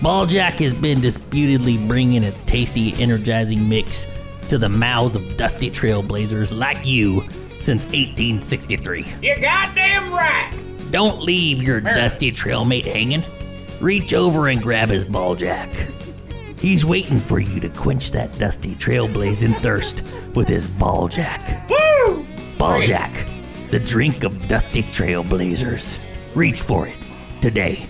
Balljack 0.00 0.52
has 0.54 0.72
been 0.72 1.00
disputedly 1.00 1.78
bringing 1.78 2.24
its 2.24 2.42
tasty, 2.42 2.94
energizing 2.94 3.68
mix 3.68 4.06
to 4.48 4.58
the 4.58 4.68
mouths 4.68 5.16
of 5.16 5.36
dusty 5.36 5.70
trailblazers 5.70 6.56
like 6.56 6.84
you 6.84 7.22
since 7.60 7.84
1863. 7.86 9.06
You're 9.22 9.40
goddamn 9.40 10.12
right! 10.12 10.52
Don't 10.90 11.22
leave 11.22 11.62
your 11.62 11.80
dusty 11.80 12.30
trailmate 12.30 12.84
hanging. 12.84 13.24
Reach 13.80 14.14
over 14.14 14.48
and 14.48 14.62
grab 14.62 14.88
his 14.88 15.04
Balljack. 15.04 15.70
He's 16.60 16.84
waiting 16.84 17.18
for 17.18 17.40
you 17.40 17.60
to 17.60 17.68
quench 17.70 18.12
that 18.12 18.38
dusty 18.38 18.74
trailblazing 18.74 19.60
thirst 19.60 20.02
with 20.34 20.48
his 20.48 20.66
Balljack. 20.68 21.68
Woo! 21.68 22.24
Balljack 22.58 23.33
the 23.74 23.80
drink 23.80 24.22
of 24.22 24.46
dusty 24.46 24.84
trailblazers. 24.84 25.98
Reach 26.36 26.60
for 26.60 26.86
it 26.86 26.94
today. 27.40 27.88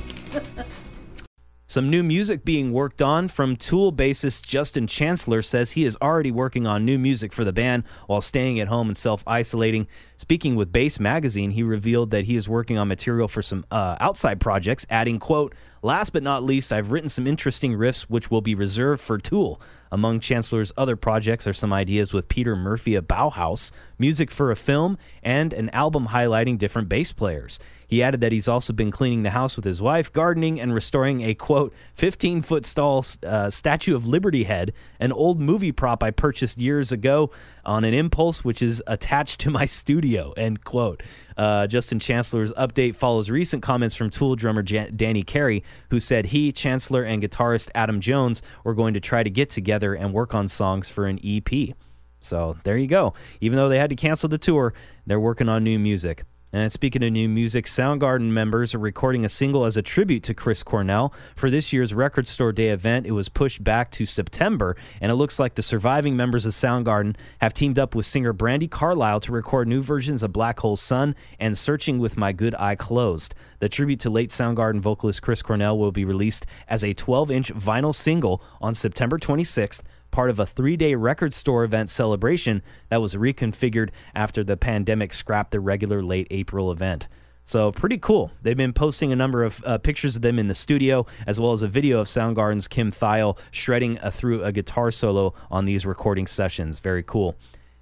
Some 1.67 1.91
new 1.91 2.03
music 2.03 2.43
being 2.43 2.73
worked 2.73 3.03
on 3.03 3.29
from 3.29 3.55
Tool 3.55 3.93
bassist 3.93 4.47
Justin 4.47 4.87
Chancellor 4.87 5.43
says 5.43 5.73
he 5.73 5.85
is 5.85 5.99
already 6.01 6.31
working 6.31 6.67
on 6.67 6.87
new 6.87 6.99
music 6.99 7.35
for 7.35 7.45
the 7.45 7.53
band 7.53 7.85
while 8.07 8.23
staying 8.23 8.59
at 8.61 8.69
home 8.69 8.89
and 8.89 8.97
self 8.97 9.23
isolating. 9.27 9.87
Speaking 10.17 10.57
with 10.57 10.73
Bass 10.73 10.99
Magazine, 10.99 11.51
he 11.51 11.63
revealed 11.63 12.09
that 12.11 12.25
he 12.25 12.35
is 12.35 12.49
working 12.49 12.79
on 12.79 12.89
material 12.89 13.29
for 13.29 13.43
some 13.43 13.67
uh, 13.71 13.97
outside 14.01 14.41
projects, 14.41 14.87
adding, 14.89 15.19
quote, 15.19 15.55
Last 15.85 16.15
but 16.15 16.23
not 16.23 16.43
least, 16.43 16.73
I've 16.73 16.93
written 16.93 17.11
some 17.11 17.27
interesting 17.27 17.75
riffs 17.75 18.05
which 18.05 18.31
will 18.31 18.41
be 18.41 18.55
reserved 18.55 19.03
for 19.03 19.19
Tool. 19.19 19.61
Among 19.93 20.19
Chancellor's 20.19 20.73
other 20.79 20.97
projects 20.97 21.47
are 21.47 21.53
some 21.53 21.75
ideas 21.75 22.11
with 22.11 22.27
Peter 22.27 22.57
Murphy 22.57 22.95
of 22.95 23.07
Bauhaus, 23.07 23.71
music 23.99 24.31
for 24.31 24.51
a 24.51 24.57
film, 24.57 24.97
and 25.23 25.53
an 25.53 25.69
album 25.75 26.09
highlighting 26.09 26.57
different 26.57 26.89
bass 26.89 27.13
players. 27.13 27.59
He 27.87 28.03
added 28.03 28.23
that 28.23 28.33
he's 28.33 28.49
also 28.49 28.73
been 28.73 28.91
cleaning 28.91 29.25
the 29.25 29.31
house 29.31 29.57
with 29.57 29.67
his 29.67 29.83
wife, 29.83 30.11
gardening, 30.11 30.59
and 30.59 30.73
restoring 30.73 31.21
a 31.21 31.35
quote 31.35 31.75
15 31.93 32.41
foot 32.41 32.65
tall 32.65 33.05
uh, 33.23 33.51
Statue 33.51 33.95
of 33.95 34.07
Liberty 34.07 34.45
head, 34.45 34.73
an 34.99 35.13
old 35.13 35.39
movie 35.39 35.71
prop 35.71 36.03
I 36.03 36.11
purchased 36.11 36.59
years 36.59 36.93
ago 36.93 37.31
on 37.67 37.85
an 37.85 37.95
impulse, 37.95 38.45
which 38.45 38.63
is 38.63 38.83
attached 38.87 39.41
to 39.41 39.51
my 39.51 39.65
studio. 39.65 40.33
End 40.33 40.65
quote. 40.65 41.03
Uh, 41.37 41.67
Justin 41.67 41.99
Chancellor's 41.99 42.53
update 42.53 42.95
follows 42.95 43.31
recent 43.31 43.63
comments 43.63 43.95
from 43.95 44.11
Tool 44.11 44.37
drummer 44.37 44.63
Jan- 44.63 44.97
Danny 44.97 45.23
Carey, 45.23 45.63
who 45.91 45.99
said 45.99 46.27
he, 46.27 46.53
Chancellor, 46.53 47.03
and 47.03 47.23
guitarist 47.23 47.71
Adam 47.75 48.01
Jones 48.01 48.43
were 48.63 48.75
going 48.75 48.95
to 48.95 49.01
try 49.01 49.23
to 49.23 49.31
get 49.31 49.51
together 49.51 49.95
and 49.95 50.13
work 50.13 50.35
on 50.35 50.49
songs 50.49 50.89
for 50.89 51.07
an 51.07 51.19
EP. 51.25 51.75
So 52.21 52.57
there 52.65 52.77
you 52.77 52.87
go. 52.87 53.15
Even 53.41 53.57
though 53.57 53.69
they 53.69 53.79
had 53.79 53.91
to 53.91 53.97
cancel 53.97 54.29
the 54.29 54.39
tour, 54.39 54.73
they're 55.07 55.21
working 55.21 55.49
on 55.49 55.63
new 55.63 55.79
music. 55.79 56.25
And 56.55 56.71
speaking 56.71 57.03
of 57.03 57.11
new 57.11 57.29
music, 57.29 57.67
Soundgarden 57.67 58.31
members 58.31 58.77
are 58.77 58.79
recording 58.79 59.25
a 59.25 59.29
single 59.29 59.65
as 59.65 59.77
a 59.77 59.83
tribute 59.83 60.23
to 60.23 60.35
Chris 60.35 60.63
Cornell. 60.63 61.13
For 61.35 61.51
this 61.51 61.73
year's 61.73 61.93
Record 61.93 62.29
Store 62.29 62.53
Day 62.53 62.69
event, 62.69 63.07
it 63.07 63.11
was 63.11 63.29
pushed 63.29 63.65
back 63.65 63.91
to 63.91 64.07
September, 64.07 64.77
and 65.01 65.11
it 65.11 65.17
looks 65.17 65.41
like 65.41 65.57
the 65.57 65.65
surviving 65.65 66.17
members 66.17 66.47
of 66.47 66.53
Soundgarden 66.53 67.17
have 67.41 67.55
teamed 67.55 67.77
up 67.77 67.97
with 67.97 68.07
singer 68.07 68.33
Brandi 68.33 68.71
Carlile 68.71 69.19
to 69.23 69.33
record 69.33 69.67
new 69.67 69.83
versions 69.83 70.23
of 70.23 70.33
Black 70.33 70.61
Hole 70.61 70.77
Sun 70.77 71.17
and 71.41 71.59
Searching 71.59 71.99
with 71.99 72.17
My 72.17 72.31
Good 72.31 72.55
Eye 72.55 72.77
Closed. 72.77 73.35
The 73.59 73.69
tribute 73.69 73.99
to 74.01 74.11
late 74.11 74.31
Soundgarden 74.31 74.79
vocalist 74.79 75.23
Chris 75.23 75.43
Cornell 75.43 75.77
will 75.77 75.91
be 75.91 76.05
released 76.05 76.47
as 76.69 76.85
a 76.85 76.95
12 76.95 77.33
inch 77.33 77.53
vinyl 77.53 77.93
single 77.93 78.41
on 78.61 78.75
September 78.75 79.19
26th 79.19 79.83
part 80.15 80.31
of 80.31 80.39
a 80.39 80.47
three 80.47 80.77
day 80.77 80.95
record 80.95 81.35
store 81.35 81.65
event 81.65 81.91
celebration 81.91 82.63
that 82.89 83.03
was 83.03 83.17
reconfigured 83.17 83.91
after 84.15 84.45
the 84.45 84.57
pandemic 84.57 85.13
scrapped 85.13 85.51
the 85.51 85.59
regular 85.59 86.05
late 86.05 86.29
April 86.31 86.71
event. 86.71 87.09
So, 87.43 87.73
pretty 87.73 87.99
cool. 87.99 88.31
They've 88.41 88.57
been 88.57 88.73
posting 88.73 89.13
a 89.13 89.17
number 89.17 89.43
of 89.43 89.61
uh, 89.67 89.77
pictures 89.79 90.15
of 90.15 90.23
them 90.23 90.39
in 90.39 90.47
the 90.47 90.55
studio, 90.55 91.05
as 91.27 91.41
well 91.41 91.53
as 91.53 91.63
a 91.63 91.69
video 91.69 91.99
of 91.99 92.07
Soundgarden's 92.07 92.69
Kim 92.69 92.93
Thayil 92.93 93.37
shredding 93.51 93.99
a, 94.01 94.11
through 94.13 94.45
a 94.45 94.53
guitar 94.53 94.93
solo 94.93 95.35
on 95.51 95.65
these 95.65 95.85
recording 95.85 96.29
sessions. 96.29 96.79
Very 96.79 97.03
cool. 97.03 97.35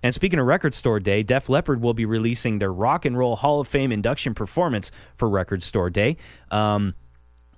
And 0.03 0.15
speaking 0.15 0.39
of 0.41 0.47
Record 0.47 0.73
Store 0.75 0.99
Day, 0.99 1.23
Def 1.23 1.51
Leppard 1.51 1.83
will 1.83 1.95
be 1.95 2.07
releasing 2.07 2.59
their 2.59 2.73
Rock 2.73 3.05
and 3.05 3.17
Roll 3.17 3.37
Hall 3.37 3.61
of 3.61 3.69
Fame 3.69 3.93
induction 3.93 4.35
performance 4.35 4.91
for 5.15 5.29
Record 5.29 5.62
Store 5.62 5.91
Day. 5.91 6.17
Um, 6.51 6.95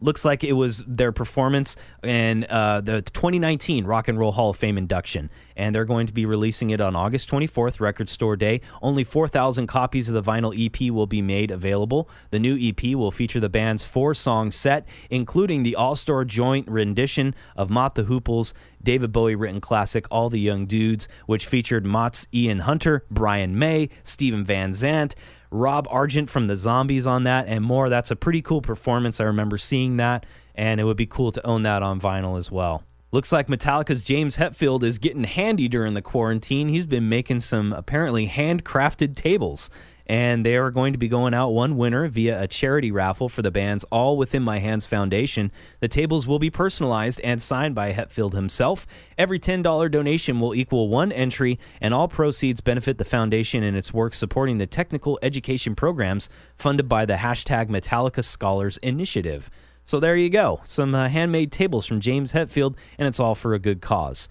looks 0.00 0.24
like 0.24 0.44
it 0.44 0.52
was 0.52 0.82
their 0.86 1.12
performance 1.12 1.76
in 2.02 2.44
uh, 2.50 2.80
the 2.80 3.02
2019 3.02 3.84
Rock 3.84 4.08
and 4.08 4.18
Roll 4.18 4.32
Hall 4.32 4.50
of 4.50 4.56
Fame 4.56 4.76
induction, 4.76 5.30
and 5.56 5.74
they're 5.74 5.84
going 5.84 6.06
to 6.06 6.12
be 6.12 6.26
releasing 6.26 6.70
it 6.70 6.80
on 6.80 6.94
August 6.96 7.30
24th, 7.30 7.80
Record 7.80 8.08
Store 8.08 8.36
Day. 8.36 8.60
Only 8.82 9.04
4,000 9.04 9.66
copies 9.66 10.08
of 10.08 10.14
the 10.14 10.22
vinyl 10.22 10.54
EP 10.54 10.90
will 10.92 11.06
be 11.06 11.22
made 11.22 11.50
available. 11.50 12.08
The 12.30 12.38
new 12.38 12.56
EP 12.60 12.94
will 12.94 13.10
feature 13.10 13.40
the 13.40 13.48
band's 13.48 13.84
four-song 13.84 14.50
set, 14.50 14.86
including 15.10 15.62
the 15.62 15.76
all-star 15.76 16.24
joint 16.24 16.68
rendition 16.68 17.34
of 17.56 17.70
Mott 17.70 17.94
the 17.94 18.04
Hoople's 18.04 18.54
David 18.82 19.12
Bowie 19.12 19.34
written 19.34 19.60
classic 19.60 20.06
All 20.10 20.28
the 20.28 20.40
Young 20.40 20.66
Dudes, 20.66 21.08
which 21.26 21.46
featured 21.46 21.86
Mott's 21.86 22.26
Ian 22.34 22.60
Hunter, 22.60 23.04
Brian 23.10 23.58
May, 23.58 23.88
Stephen 24.02 24.44
Van 24.44 24.72
Zandt, 24.72 25.14
Rob 25.54 25.86
Argent 25.88 26.28
from 26.28 26.48
the 26.48 26.56
Zombies 26.56 27.06
on 27.06 27.22
that, 27.24 27.46
and 27.46 27.64
more. 27.64 27.88
That's 27.88 28.10
a 28.10 28.16
pretty 28.16 28.42
cool 28.42 28.60
performance. 28.60 29.20
I 29.20 29.24
remember 29.24 29.56
seeing 29.56 29.98
that, 29.98 30.26
and 30.54 30.80
it 30.80 30.84
would 30.84 30.96
be 30.96 31.06
cool 31.06 31.30
to 31.32 31.46
own 31.46 31.62
that 31.62 31.82
on 31.82 32.00
vinyl 32.00 32.36
as 32.36 32.50
well. 32.50 32.82
Looks 33.12 33.30
like 33.30 33.46
Metallica's 33.46 34.02
James 34.02 34.36
Hetfield 34.36 34.82
is 34.82 34.98
getting 34.98 35.22
handy 35.22 35.68
during 35.68 35.94
the 35.94 36.02
quarantine. 36.02 36.66
He's 36.66 36.86
been 36.86 37.08
making 37.08 37.40
some 37.40 37.72
apparently 37.72 38.26
handcrafted 38.26 39.14
tables 39.14 39.70
and 40.06 40.44
they 40.44 40.56
are 40.56 40.70
going 40.70 40.92
to 40.92 40.98
be 40.98 41.08
going 41.08 41.34
out 41.34 41.50
one 41.50 41.76
winner 41.76 42.06
via 42.08 42.42
a 42.42 42.46
charity 42.46 42.90
raffle 42.90 43.28
for 43.28 43.42
the 43.42 43.50
band's 43.50 43.84
All 43.84 44.16
Within 44.16 44.42
My 44.42 44.58
Hands 44.58 44.84
Foundation. 44.84 45.50
The 45.80 45.88
tables 45.88 46.26
will 46.26 46.38
be 46.38 46.50
personalized 46.50 47.20
and 47.22 47.40
signed 47.40 47.74
by 47.74 47.92
Hetfield 47.92 48.34
himself. 48.34 48.86
Every 49.16 49.38
$10 49.38 49.90
donation 49.90 50.40
will 50.40 50.54
equal 50.54 50.88
one 50.88 51.12
entry, 51.12 51.58
and 51.80 51.94
all 51.94 52.08
proceeds 52.08 52.60
benefit 52.60 52.98
the 52.98 53.04
foundation 53.04 53.62
and 53.62 53.76
its 53.76 53.94
work 53.94 54.14
supporting 54.14 54.58
the 54.58 54.66
technical 54.66 55.18
education 55.22 55.74
programs 55.74 56.28
funded 56.56 56.88
by 56.88 57.06
the 57.06 57.14
hashtag 57.14 57.68
Metallica 57.68 58.22
Scholars 58.22 58.76
Initiative. 58.78 59.50
So 59.86 60.00
there 60.00 60.16
you 60.16 60.30
go, 60.30 60.60
some 60.64 60.94
uh, 60.94 61.08
handmade 61.08 61.52
tables 61.52 61.84
from 61.84 62.00
James 62.00 62.32
Hetfield, 62.32 62.74
and 62.98 63.06
it's 63.06 63.20
all 63.20 63.34
for 63.34 63.52
a 63.52 63.58
good 63.58 63.82
cause. 63.82 64.28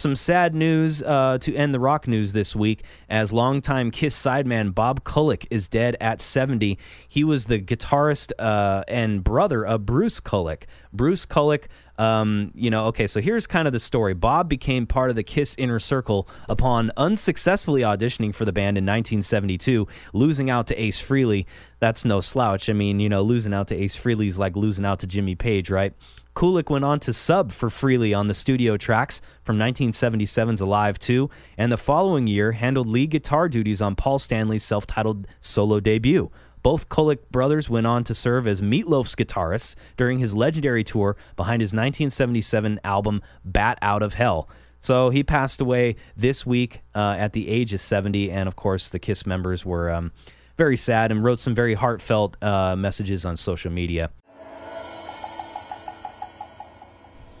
Some 0.00 0.16
sad 0.16 0.54
news 0.54 1.02
uh, 1.02 1.36
to 1.42 1.54
end 1.54 1.74
the 1.74 1.78
rock 1.78 2.08
news 2.08 2.32
this 2.32 2.56
week 2.56 2.84
as 3.10 3.34
longtime 3.34 3.90
Kiss 3.90 4.16
sideman 4.16 4.74
Bob 4.74 5.04
Kulick 5.04 5.46
is 5.50 5.68
dead 5.68 5.94
at 6.00 6.22
70. 6.22 6.78
He 7.06 7.22
was 7.22 7.48
the 7.48 7.60
guitarist 7.60 8.32
uh, 8.38 8.82
and 8.88 9.22
brother 9.22 9.62
of 9.62 9.84
Bruce 9.84 10.18
Kulick. 10.18 10.62
Bruce 10.90 11.26
Kulick 11.26 11.64
um, 12.00 12.50
you 12.54 12.70
know, 12.70 12.86
okay, 12.86 13.06
so 13.06 13.20
here's 13.20 13.46
kind 13.46 13.66
of 13.66 13.74
the 13.74 13.78
story. 13.78 14.14
Bob 14.14 14.48
became 14.48 14.86
part 14.86 15.10
of 15.10 15.16
the 15.16 15.22
Kiss 15.22 15.54
inner 15.58 15.78
circle 15.78 16.26
upon 16.48 16.90
unsuccessfully 16.96 17.82
auditioning 17.82 18.34
for 18.34 18.46
the 18.46 18.52
band 18.52 18.78
in 18.78 18.84
1972, 18.84 19.86
losing 20.14 20.48
out 20.48 20.66
to 20.68 20.82
Ace 20.82 20.98
Frehley. 20.98 21.44
That's 21.78 22.06
no 22.06 22.22
slouch. 22.22 22.70
I 22.70 22.72
mean, 22.72 23.00
you 23.00 23.10
know, 23.10 23.20
losing 23.20 23.52
out 23.52 23.68
to 23.68 23.76
Ace 23.76 23.98
Frehley 23.98 24.28
is 24.28 24.38
like 24.38 24.56
losing 24.56 24.86
out 24.86 25.00
to 25.00 25.06
Jimmy 25.06 25.34
Page, 25.34 25.68
right? 25.68 25.92
Kulick 26.34 26.70
went 26.70 26.86
on 26.86 27.00
to 27.00 27.12
sub 27.12 27.52
for 27.52 27.68
Frehley 27.68 28.16
on 28.16 28.28
the 28.28 28.34
studio 28.34 28.78
tracks 28.78 29.20
from 29.42 29.58
1977's 29.58 30.62
Alive 30.62 30.98
2, 30.98 31.28
and 31.58 31.70
the 31.70 31.76
following 31.76 32.26
year 32.26 32.52
handled 32.52 32.86
lead 32.86 33.10
guitar 33.10 33.46
duties 33.46 33.82
on 33.82 33.94
Paul 33.94 34.18
Stanley's 34.18 34.64
self 34.64 34.86
titled 34.86 35.26
solo 35.42 35.80
debut. 35.80 36.30
Both 36.62 36.88
Kulick 36.88 37.18
brothers 37.30 37.70
went 37.70 37.86
on 37.86 38.04
to 38.04 38.14
serve 38.14 38.46
as 38.46 38.60
Meatloaf's 38.60 39.14
guitarists 39.14 39.74
during 39.96 40.18
his 40.18 40.34
legendary 40.34 40.84
tour 40.84 41.16
behind 41.36 41.62
his 41.62 41.70
1977 41.70 42.80
album 42.84 43.22
Bat 43.44 43.78
Out 43.82 44.02
of 44.02 44.14
Hell. 44.14 44.48
So 44.78 45.10
he 45.10 45.22
passed 45.22 45.60
away 45.60 45.96
this 46.16 46.46
week 46.46 46.80
uh, 46.94 47.16
at 47.18 47.32
the 47.34 47.48
age 47.48 47.72
of 47.72 47.80
70, 47.80 48.30
and 48.30 48.48
of 48.48 48.56
course, 48.56 48.88
the 48.88 48.98
Kiss 48.98 49.26
members 49.26 49.64
were 49.64 49.90
um, 49.90 50.12
very 50.56 50.76
sad 50.76 51.10
and 51.10 51.22
wrote 51.22 51.40
some 51.40 51.54
very 51.54 51.74
heartfelt 51.74 52.42
uh, 52.42 52.76
messages 52.76 53.26
on 53.26 53.36
social 53.36 53.70
media. 53.70 54.10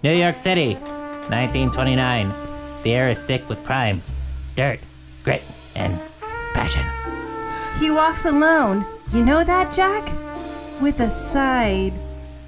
New 0.02 0.14
York 0.14 0.36
City, 0.36 0.74
1929. 0.74 2.32
The 2.82 2.94
air 2.94 3.10
is 3.10 3.22
thick 3.22 3.46
with 3.48 3.62
crime, 3.64 4.02
dirt, 4.56 4.80
grit, 5.22 5.42
and 5.74 6.00
passion. 6.54 6.84
He 7.78 7.90
walks 7.90 8.24
alone. 8.24 8.86
You 9.12 9.24
know 9.24 9.42
that, 9.42 9.72
Jack? 9.72 10.08
With 10.80 11.00
a 11.00 11.10
side. 11.10 11.92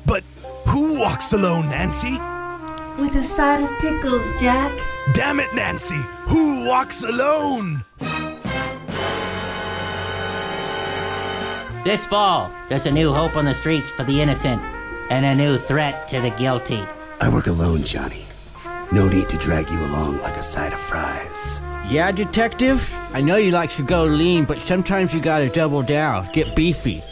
But 0.07 0.23
who 0.67 0.97
walks 0.97 1.33
alone, 1.33 1.69
Nancy? 1.69 2.13
With 3.03 3.17
a 3.17 3.25
side 3.25 3.65
of 3.65 3.71
pickles, 3.81 4.31
Jack. 4.41 4.73
Damn 5.13 5.41
it, 5.41 5.53
Nancy! 5.55 6.01
Who 6.29 6.65
walks 6.67 7.03
alone? 7.03 7.85
This 11.85 12.07
fall, 12.07 12.53
there's 12.69 12.87
a 12.87 12.93
new 12.93 13.13
hope 13.13 13.37
on 13.37 13.45
the 13.45 13.55
streets 13.55 13.91
for 13.91 14.05
the 14.05 14.21
innocent 14.21 14.63
and 15.11 15.27
a 15.27 15.35
new 15.35 15.59
threat 15.59 16.07
to 16.09 16.21
the 16.21 16.31
guilty. 16.31 16.85
I 17.21 17.29
work 17.29 17.49
alone, 17.49 17.83
Johnny. 17.83 18.25
No 18.93 19.09
need 19.09 19.29
to 19.31 19.37
drag 19.37 19.69
you 19.69 19.81
along 19.81 20.21
like 20.21 20.37
a 20.37 20.43
side 20.45 20.73
of 20.73 20.79
fries. 20.79 21.62
Yeah, 21.89 22.11
detective? 22.11 22.93
I 23.13 23.21
know 23.21 23.37
you 23.37 23.51
like 23.51 23.71
to 23.73 23.83
go 23.83 24.05
lean, 24.05 24.45
but 24.45 24.61
sometimes 24.63 25.13
you 25.13 25.21
gotta 25.21 25.49
double 25.49 25.83
down, 25.83 26.29
get 26.33 26.57
beefy. 26.57 27.03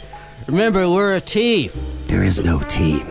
Remember, 0.47 0.89
we're 0.89 1.15
a 1.15 1.21
team. 1.21 1.71
There 2.07 2.23
is 2.23 2.43
no 2.43 2.59
team. 2.59 3.05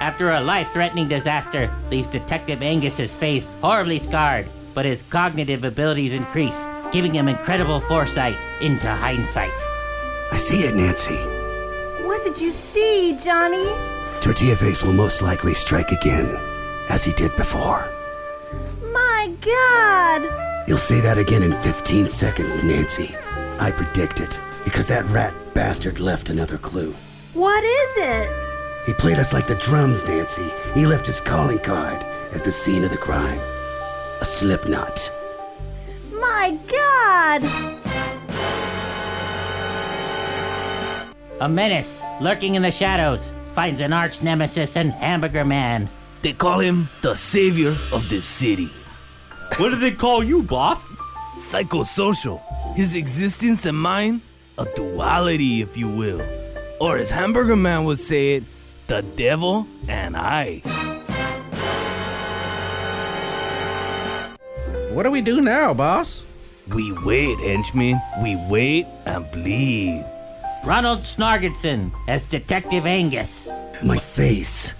After 0.00 0.30
a 0.30 0.40
life 0.40 0.72
threatening 0.72 1.06
disaster 1.06 1.70
leaves 1.90 2.08
Detective 2.08 2.62
Angus's 2.62 3.14
face 3.14 3.48
horribly 3.60 3.98
scarred, 3.98 4.48
but 4.74 4.84
his 4.84 5.02
cognitive 5.10 5.64
abilities 5.64 6.14
increase, 6.14 6.66
giving 6.90 7.14
him 7.14 7.28
incredible 7.28 7.80
foresight 7.80 8.36
into 8.60 8.88
hindsight. 8.88 9.52
I 10.32 10.36
see 10.38 10.64
it, 10.64 10.74
Nancy. 10.74 11.16
What 12.04 12.22
did 12.24 12.40
you 12.40 12.50
see, 12.50 13.16
Johnny? 13.22 13.66
Tortilla 14.20 14.56
Face 14.56 14.82
will 14.82 14.92
most 14.92 15.22
likely 15.22 15.54
strike 15.54 15.92
again, 15.92 16.36
as 16.88 17.04
he 17.04 17.12
did 17.12 17.34
before. 17.36 17.90
My 18.92 19.32
God! 19.40 20.68
You'll 20.68 20.78
say 20.78 21.00
that 21.00 21.18
again 21.18 21.42
in 21.42 21.52
15 21.52 22.08
seconds, 22.08 22.62
Nancy. 22.62 23.14
I 23.58 23.70
predict 23.70 24.20
it, 24.20 24.38
because 24.64 24.86
that 24.88 25.04
rat 25.06 25.34
bastard 25.54 26.00
left 26.00 26.30
another 26.30 26.58
clue. 26.58 26.94
What 27.34 27.64
is 27.64 27.96
it? 27.96 28.30
He 28.86 28.92
played 28.94 29.18
us 29.18 29.32
like 29.32 29.46
the 29.46 29.54
drums, 29.56 30.04
Nancy. 30.04 30.50
He 30.74 30.86
left 30.86 31.06
his 31.06 31.20
calling 31.20 31.58
card 31.58 32.02
at 32.32 32.44
the 32.44 32.52
scene 32.52 32.84
of 32.84 32.90
the 32.90 32.96
crime. 32.96 33.38
A 34.20 34.24
slip 34.24 34.66
knot. 34.68 35.10
My 36.12 36.58
God! 36.66 37.42
A 41.40 41.48
menace 41.48 42.00
lurking 42.20 42.56
in 42.56 42.62
the 42.62 42.70
shadows 42.70 43.30
finds 43.52 43.80
an 43.80 43.92
arch 43.92 44.22
nemesis 44.22 44.76
and 44.76 44.90
Hamburger 44.90 45.44
Man. 45.44 45.88
They 46.22 46.32
call 46.32 46.58
him 46.58 46.88
the 47.02 47.14
savior 47.14 47.76
of 47.92 48.08
this 48.08 48.24
city. 48.24 48.70
What 49.56 49.70
do 49.70 49.76
they 49.76 49.92
call 49.92 50.24
you, 50.24 50.42
boss? 50.42 50.80
Psychosocial. 51.36 52.42
His 52.74 52.96
existence 52.96 53.66
and 53.66 53.78
mine, 53.78 54.20
a 54.58 54.66
duality, 54.74 55.62
if 55.62 55.76
you 55.76 55.88
will. 55.88 56.20
Or 56.80 56.96
as 56.96 57.10
Hamburger 57.10 57.56
Man 57.56 57.84
would 57.84 57.98
say 57.98 58.34
it, 58.34 58.44
the 58.88 59.02
devil 59.02 59.66
and 59.86 60.16
I. 60.16 60.58
What 64.92 65.04
do 65.04 65.10
we 65.10 65.20
do 65.20 65.40
now, 65.40 65.72
boss? 65.74 66.22
We 66.66 66.92
wait, 66.92 67.38
henchmen. 67.38 68.00
We 68.20 68.36
wait 68.48 68.86
and 69.06 69.30
bleed. 69.30 70.04
Ronald 70.64 71.00
Snargerson 71.00 71.92
as 72.08 72.24
Detective 72.24 72.84
Angus. 72.84 73.48
My 73.82 73.98
face, 73.98 74.74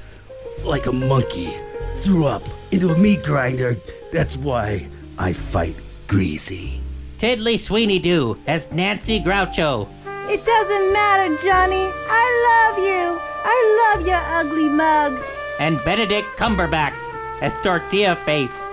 like 0.64 0.86
a 0.86 0.92
monkey, 0.92 1.54
threw 2.02 2.26
up 2.26 2.42
into 2.70 2.90
a 2.92 2.98
meat 2.98 3.22
grinder. 3.22 3.76
That's 4.12 4.36
why 4.36 4.88
I 5.18 5.32
fight 5.32 5.76
greasy. 6.06 6.80
Tiddly 7.18 7.56
Sweeney 7.56 7.98
Doo 7.98 8.38
as 8.46 8.70
Nancy 8.72 9.20
Groucho. 9.20 9.88
It 10.30 10.44
doesn't 10.44 10.92
matter, 10.92 11.36
Johnny. 11.36 11.90
I 12.08 12.24
love 12.48 12.78
you. 12.78 13.20
I 13.44 13.94
love 13.96 14.06
your 14.06 14.20
ugly 14.20 14.68
mug. 14.68 15.20
And 15.58 15.82
Benedict 15.84 16.28
Cumberbatch 16.36 16.94
as 17.40 17.52
Tortilla 17.62 18.16
Face. 18.24 18.70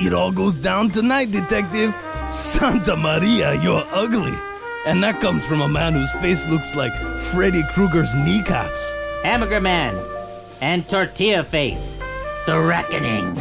It 0.00 0.12
all 0.12 0.32
goes 0.32 0.54
down 0.54 0.90
tonight, 0.90 1.30
Detective. 1.30 1.94
Santa 2.30 2.96
Maria, 2.96 3.54
you're 3.62 3.84
ugly. 3.90 4.36
And 4.86 5.02
that 5.02 5.20
comes 5.20 5.44
from 5.46 5.60
a 5.60 5.68
man 5.68 5.92
whose 5.92 6.12
face 6.14 6.46
looks 6.48 6.74
like 6.74 6.94
Freddy 7.18 7.62
Krueger's 7.74 8.12
kneecaps. 8.14 8.92
Hamburger 9.22 9.60
Man 9.60 9.94
and 10.64 10.88
Tortilla 10.88 11.44
Face. 11.44 11.98
The 12.46 12.58
Reckoning. 12.58 13.38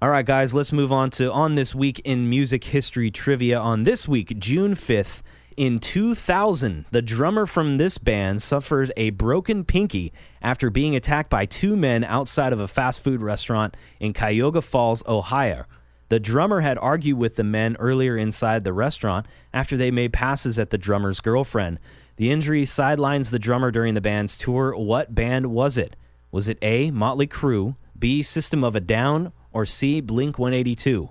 All 0.00 0.08
right, 0.08 0.24
guys, 0.24 0.54
let's 0.54 0.72
move 0.72 0.90
on 0.90 1.10
to 1.10 1.30
On 1.30 1.54
This 1.54 1.74
Week 1.74 2.00
in 2.06 2.30
Music 2.30 2.64
History 2.64 3.10
Trivia. 3.10 3.58
On 3.58 3.84
this 3.84 4.08
week, 4.08 4.38
June 4.38 4.74
5th, 4.74 5.20
in 5.58 5.78
2000, 5.78 6.86
the 6.90 7.02
drummer 7.02 7.44
from 7.44 7.76
this 7.76 7.98
band 7.98 8.40
suffers 8.40 8.90
a 8.96 9.10
broken 9.10 9.62
pinky 9.62 10.10
after 10.40 10.70
being 10.70 10.96
attacked 10.96 11.28
by 11.28 11.44
two 11.44 11.76
men 11.76 12.04
outside 12.04 12.54
of 12.54 12.60
a 12.60 12.68
fast 12.68 13.04
food 13.04 13.20
restaurant 13.20 13.76
in 14.00 14.14
Cuyahoga 14.14 14.62
Falls, 14.62 15.02
Ohio. 15.06 15.66
The 16.08 16.18
drummer 16.18 16.60
had 16.60 16.78
argued 16.78 17.18
with 17.18 17.36
the 17.36 17.44
men 17.44 17.76
earlier 17.78 18.16
inside 18.16 18.64
the 18.64 18.72
restaurant 18.72 19.26
after 19.52 19.76
they 19.76 19.90
made 19.90 20.14
passes 20.14 20.58
at 20.58 20.70
the 20.70 20.78
drummer's 20.78 21.20
girlfriend. 21.20 21.78
The 22.18 22.32
injury 22.32 22.64
sidelines 22.64 23.30
the 23.30 23.38
drummer 23.38 23.70
during 23.70 23.94
the 23.94 24.00
band's 24.00 24.36
tour. 24.36 24.76
What 24.76 25.14
band 25.14 25.52
was 25.52 25.78
it? 25.78 25.94
Was 26.32 26.48
it 26.48 26.58
A, 26.62 26.90
Motley 26.90 27.28
Crue, 27.28 27.76
B, 27.96 28.22
System 28.22 28.64
of 28.64 28.74
a 28.74 28.80
Down, 28.80 29.32
or 29.52 29.64
C, 29.64 30.00
Blink 30.00 30.36
182? 30.36 31.10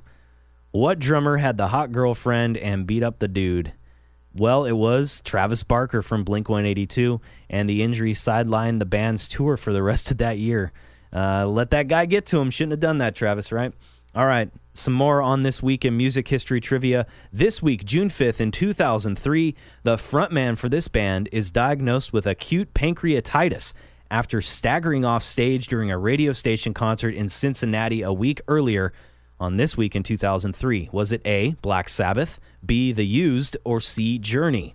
What 0.72 1.00
drummer 1.00 1.38
had 1.38 1.58
the 1.58 1.70
hot 1.70 1.94
girlfriend 1.94 2.58
and 2.58 2.86
beat 2.86 3.04
up 3.04 3.20
the 3.20 3.30
dude? 3.30 3.72
Well, 4.36 4.66
it 4.66 4.74
was 4.74 5.22
Travis 5.22 5.64
Barker 5.64 6.02
from 6.02 6.26
Blink 6.26 6.50
182, 6.50 7.22
and 7.50 7.70
the 7.70 7.84
injury 7.84 8.14
sidelined 8.14 8.80
the 8.80 8.86
band's 8.86 9.30
tour 9.30 9.56
for 9.56 9.72
the 9.72 9.82
rest 9.82 10.12
of 10.12 10.18
that 10.18 10.38
year. 10.40 10.74
Uh, 11.14 11.48
let 11.48 11.72
that 11.72 11.88
guy 11.88 12.06
get 12.06 12.26
to 12.28 12.40
him. 12.40 12.52
Shouldn't 12.52 12.74
have 12.74 12.80
done 12.82 12.98
that, 12.98 13.16
Travis, 13.16 13.54
right? 13.54 13.74
All 14.17 14.25
right, 14.25 14.50
some 14.74 14.95
more 14.95 15.21
on 15.21 15.43
this 15.43 15.62
week 15.62 15.86
in 15.86 15.95
music 15.95 16.27
history 16.27 16.59
trivia. 16.59 17.05
This 17.31 17.62
week, 17.62 17.86
June 17.86 18.09
5th, 18.09 18.41
in 18.41 18.50
2003, 18.50 19.53
the 19.83 19.95
frontman 19.95 20.57
for 20.57 20.69
this 20.69 20.88
band 20.88 21.29
is 21.31 21.51
diagnosed 21.51 22.12
with 22.12 22.25
acute 22.25 22.74
pancreatitis 22.74 23.74
after 24.09 24.41
staggering 24.41 25.05
off 25.05 25.21
stage 25.21 25.67
during 25.67 25.91
a 25.91 26.00
radio 26.00 26.33
station 26.33 26.74
concert 26.74 27.13
in 27.13 27.29
Cincinnati 27.29 28.01
a 28.01 28.12
week 28.12 28.41
earlier 28.47 28.91
on 29.39 29.57
this 29.57 29.77
week 29.77 29.95
in 29.95 30.01
2003. 30.01 30.89
Was 30.91 31.12
it 31.12 31.21
A, 31.24 31.51
Black 31.62 31.88
Sabbath, 31.88 32.39
B, 32.65 32.91
The 32.91 33.05
Used, 33.05 33.55
or 33.63 33.79
C, 33.79 34.17
Journey? 34.17 34.74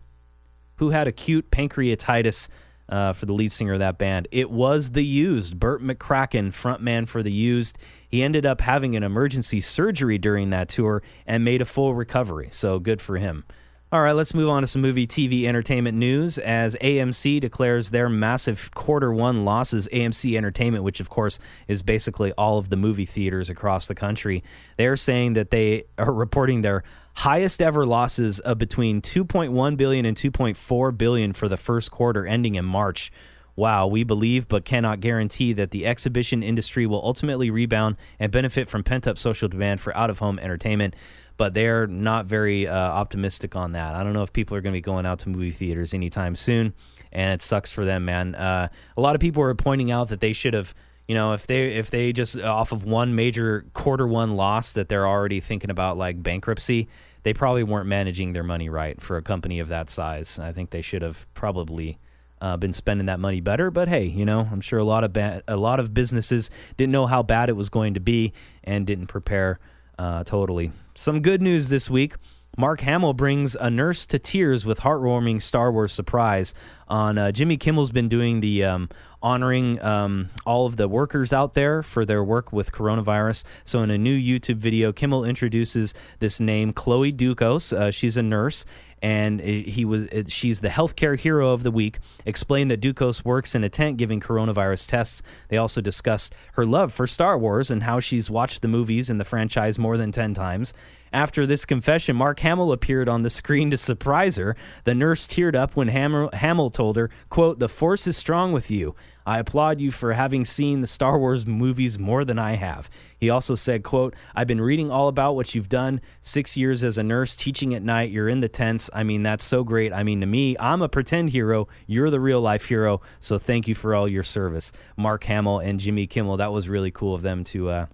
Who 0.76 0.90
had 0.90 1.08
acute 1.08 1.50
pancreatitis 1.50 2.46
uh, 2.88 3.12
for 3.12 3.26
the 3.26 3.32
lead 3.32 3.50
singer 3.50 3.72
of 3.72 3.80
that 3.80 3.98
band? 3.98 4.28
It 4.30 4.52
was 4.52 4.90
The 4.90 5.04
Used, 5.04 5.58
Bert 5.58 5.82
McCracken, 5.82 6.52
frontman 6.52 7.08
for 7.08 7.24
The 7.24 7.32
Used. 7.32 7.76
He 8.12 8.22
ended 8.22 8.44
up 8.44 8.60
having 8.60 8.94
an 8.94 9.02
emergency 9.02 9.62
surgery 9.62 10.18
during 10.18 10.50
that 10.50 10.68
tour 10.68 11.02
and 11.26 11.42
made 11.42 11.62
a 11.62 11.64
full 11.64 11.94
recovery, 11.94 12.50
so 12.52 12.78
good 12.78 13.00
for 13.00 13.16
him. 13.16 13.44
All 13.90 14.02
right, 14.02 14.12
let's 14.12 14.34
move 14.34 14.50
on 14.50 14.62
to 14.62 14.66
some 14.66 14.82
movie, 14.82 15.06
TV, 15.06 15.44
entertainment 15.44 15.96
news. 15.96 16.36
As 16.36 16.76
AMC 16.76 17.40
declares 17.40 17.90
their 17.90 18.10
massive 18.10 18.70
quarter 18.74 19.10
one 19.12 19.46
losses, 19.46 19.88
AMC 19.92 20.36
Entertainment, 20.36 20.84
which 20.84 21.00
of 21.00 21.08
course 21.08 21.38
is 21.68 21.82
basically 21.82 22.32
all 22.32 22.58
of 22.58 22.68
the 22.68 22.76
movie 22.76 23.06
theaters 23.06 23.48
across 23.48 23.86
the 23.86 23.94
country, 23.94 24.44
they're 24.76 24.96
saying 24.96 25.32
that 25.32 25.50
they 25.50 25.84
are 25.96 26.12
reporting 26.12 26.60
their 26.60 26.84
highest 27.14 27.62
ever 27.62 27.86
losses 27.86 28.40
of 28.40 28.58
between 28.58 29.00
2.1 29.00 29.76
billion 29.78 30.04
and 30.04 30.16
2.4 30.18 30.98
billion 30.98 31.32
for 31.32 31.48
the 31.48 31.56
first 31.56 31.90
quarter 31.90 32.26
ending 32.26 32.56
in 32.56 32.64
March. 32.64 33.10
Wow, 33.54 33.86
we 33.86 34.02
believe 34.02 34.48
but 34.48 34.64
cannot 34.64 35.00
guarantee 35.00 35.52
that 35.52 35.72
the 35.72 35.86
exhibition 35.86 36.42
industry 36.42 36.86
will 36.86 37.04
ultimately 37.04 37.50
rebound 37.50 37.96
and 38.18 38.32
benefit 38.32 38.68
from 38.68 38.82
pent 38.82 39.06
up 39.06 39.18
social 39.18 39.48
demand 39.48 39.80
for 39.80 39.94
out 39.96 40.10
of 40.10 40.20
home 40.20 40.38
entertainment 40.38 40.94
but 41.36 41.54
they're 41.54 41.86
not 41.86 42.26
very 42.26 42.68
uh, 42.68 42.76
optimistic 42.76 43.56
on 43.56 43.72
that. 43.72 43.94
I 43.94 44.02
don't 44.02 44.12
know 44.12 44.22
if 44.22 44.32
people 44.32 44.56
are 44.56 44.60
going 44.60 44.72
to 44.72 44.76
be 44.76 44.82
going 44.82 45.06
out 45.06 45.20
to 45.20 45.28
movie 45.28 45.50
theaters 45.50 45.94
anytime 45.94 46.36
soon, 46.36 46.74
and 47.10 47.32
it 47.32 47.42
sucks 47.42 47.72
for 47.72 47.84
them, 47.84 48.04
man. 48.04 48.34
Uh, 48.34 48.68
a 48.96 49.00
lot 49.00 49.14
of 49.14 49.20
people 49.20 49.42
are 49.42 49.54
pointing 49.54 49.90
out 49.90 50.08
that 50.10 50.20
they 50.20 50.32
should 50.32 50.54
have, 50.54 50.74
you 51.08 51.14
know, 51.14 51.32
if 51.32 51.46
they 51.46 51.74
if 51.74 51.90
they 51.90 52.12
just 52.12 52.38
off 52.38 52.72
of 52.72 52.84
one 52.84 53.14
major 53.14 53.66
quarter 53.72 54.06
one 54.06 54.36
loss 54.36 54.72
that 54.74 54.88
they're 54.88 55.06
already 55.06 55.40
thinking 55.40 55.70
about 55.70 55.96
like 55.96 56.22
bankruptcy. 56.22 56.88
They 57.24 57.32
probably 57.32 57.62
weren't 57.62 57.86
managing 57.86 58.32
their 58.32 58.42
money 58.42 58.68
right 58.68 59.00
for 59.00 59.16
a 59.16 59.22
company 59.22 59.60
of 59.60 59.68
that 59.68 59.88
size. 59.88 60.40
I 60.40 60.50
think 60.50 60.70
they 60.70 60.82
should 60.82 61.02
have 61.02 61.32
probably 61.34 61.98
uh, 62.42 62.56
been 62.56 62.72
spending 62.72 63.06
that 63.06 63.20
money 63.20 63.40
better. 63.40 63.70
But 63.70 63.88
hey, 63.88 64.04
you 64.04 64.26
know, 64.26 64.48
I'm 64.50 64.60
sure 64.60 64.78
a 64.78 64.84
lot 64.84 65.04
of 65.04 65.12
ba- 65.12 65.42
a 65.48 65.56
lot 65.56 65.80
of 65.80 65.94
businesses 65.94 66.50
didn't 66.76 66.92
know 66.92 67.06
how 67.06 67.22
bad 67.22 67.48
it 67.48 67.56
was 67.56 67.70
going 67.70 67.94
to 67.94 68.00
be 68.00 68.32
and 68.64 68.86
didn't 68.86 69.06
prepare 69.06 69.60
uh, 69.98 70.24
totally. 70.24 70.72
Some 70.94 71.22
good 71.22 71.40
news 71.40 71.68
this 71.68 71.88
week. 71.88 72.14
Mark 72.58 72.80
Hamill 72.82 73.14
brings 73.14 73.54
a 73.54 73.70
nurse 73.70 74.04
to 74.04 74.18
tears 74.18 74.66
with 74.66 74.80
heartwarming 74.80 75.40
Star 75.40 75.72
Wars 75.72 75.90
surprise. 75.90 76.52
On 76.86 77.16
uh, 77.16 77.32
Jimmy 77.32 77.56
Kimmel's 77.56 77.90
been 77.90 78.10
doing 78.10 78.40
the 78.40 78.62
um, 78.62 78.90
honoring 79.22 79.80
um, 79.82 80.28
all 80.44 80.66
of 80.66 80.76
the 80.76 80.86
workers 80.86 81.32
out 81.32 81.54
there 81.54 81.82
for 81.82 82.04
their 82.04 82.22
work 82.22 82.52
with 82.52 82.70
coronavirus. 82.70 83.44
So 83.64 83.80
in 83.80 83.90
a 83.90 83.96
new 83.96 84.18
YouTube 84.18 84.56
video, 84.56 84.92
Kimmel 84.92 85.24
introduces 85.24 85.94
this 86.18 86.40
name, 86.40 86.74
Chloe 86.74 87.10
Dukos. 87.10 87.72
Uh, 87.72 87.90
she's 87.90 88.18
a 88.18 88.22
nurse, 88.22 88.66
and 89.02 89.40
he 89.40 89.84
was 89.84 90.06
she's 90.28 90.60
the 90.60 90.68
healthcare 90.68 91.18
hero 91.18 91.50
of 91.50 91.64
the 91.64 91.72
week. 91.72 91.98
Explained 92.24 92.70
that 92.70 92.80
Dukos 92.80 93.24
works 93.24 93.54
in 93.54 93.64
a 93.64 93.68
tent 93.68 93.96
giving 93.96 94.20
coronavirus 94.20 94.86
tests. 94.86 95.22
They 95.48 95.56
also 95.56 95.80
discussed 95.80 96.34
her 96.52 96.64
love 96.64 96.92
for 96.92 97.06
Star 97.06 97.36
Wars 97.36 97.70
and 97.70 97.82
how 97.82 97.98
she's 97.98 98.30
watched 98.30 98.62
the 98.62 98.68
movies 98.68 99.10
in 99.10 99.18
the 99.18 99.24
franchise 99.24 99.78
more 99.78 99.96
than 99.96 100.12
ten 100.12 100.34
times. 100.34 100.72
After 101.12 101.44
this 101.44 101.66
confession, 101.66 102.16
Mark 102.16 102.40
Hamill 102.40 102.72
appeared 102.72 103.08
on 103.08 103.22
the 103.22 103.28
screen 103.28 103.70
to 103.70 103.76
surprise 103.76 104.36
her. 104.36 104.56
The 104.84 104.94
nurse 104.94 105.26
teared 105.26 105.54
up 105.54 105.76
when 105.76 105.88
Hamill, 105.88 106.30
Hamill 106.32 106.70
told 106.70 106.96
her, 106.96 107.10
quote, 107.28 107.58
The 107.58 107.68
force 107.68 108.06
is 108.06 108.16
strong 108.16 108.52
with 108.52 108.70
you. 108.70 108.94
I 109.26 109.38
applaud 109.38 109.78
you 109.78 109.90
for 109.90 110.14
having 110.14 110.44
seen 110.44 110.80
the 110.80 110.86
Star 110.86 111.18
Wars 111.18 111.46
movies 111.46 111.98
more 111.98 112.24
than 112.24 112.38
I 112.38 112.56
have. 112.56 112.88
He 113.18 113.28
also 113.28 113.54
said, 113.54 113.84
quote, 113.84 114.14
I've 114.34 114.46
been 114.46 114.60
reading 114.60 114.90
all 114.90 115.06
about 115.08 115.36
what 115.36 115.54
you've 115.54 115.68
done. 115.68 116.00
Six 116.22 116.56
years 116.56 116.82
as 116.82 116.98
a 116.98 117.02
nurse, 117.02 117.36
teaching 117.36 117.74
at 117.74 117.82
night, 117.82 118.10
you're 118.10 118.28
in 118.28 118.40
the 118.40 118.48
tents. 118.48 118.88
I 118.92 119.04
mean, 119.04 119.22
that's 119.22 119.44
so 119.44 119.64
great. 119.64 119.92
I 119.92 120.02
mean, 120.02 120.20
to 120.20 120.26
me, 120.26 120.56
I'm 120.58 120.82
a 120.82 120.88
pretend 120.88 121.30
hero. 121.30 121.68
You're 121.86 122.10
the 122.10 122.20
real 122.20 122.40
life 122.40 122.64
hero. 122.64 123.02
So 123.20 123.38
thank 123.38 123.68
you 123.68 123.74
for 123.74 123.94
all 123.94 124.08
your 124.08 124.24
service. 124.24 124.72
Mark 124.96 125.24
Hamill 125.24 125.58
and 125.58 125.78
Jimmy 125.78 126.06
Kimmel, 126.06 126.38
that 126.38 126.52
was 126.52 126.68
really 126.68 126.90
cool 126.90 127.14
of 127.14 127.22
them 127.22 127.44
to 127.44 127.68
uh, 127.68 127.86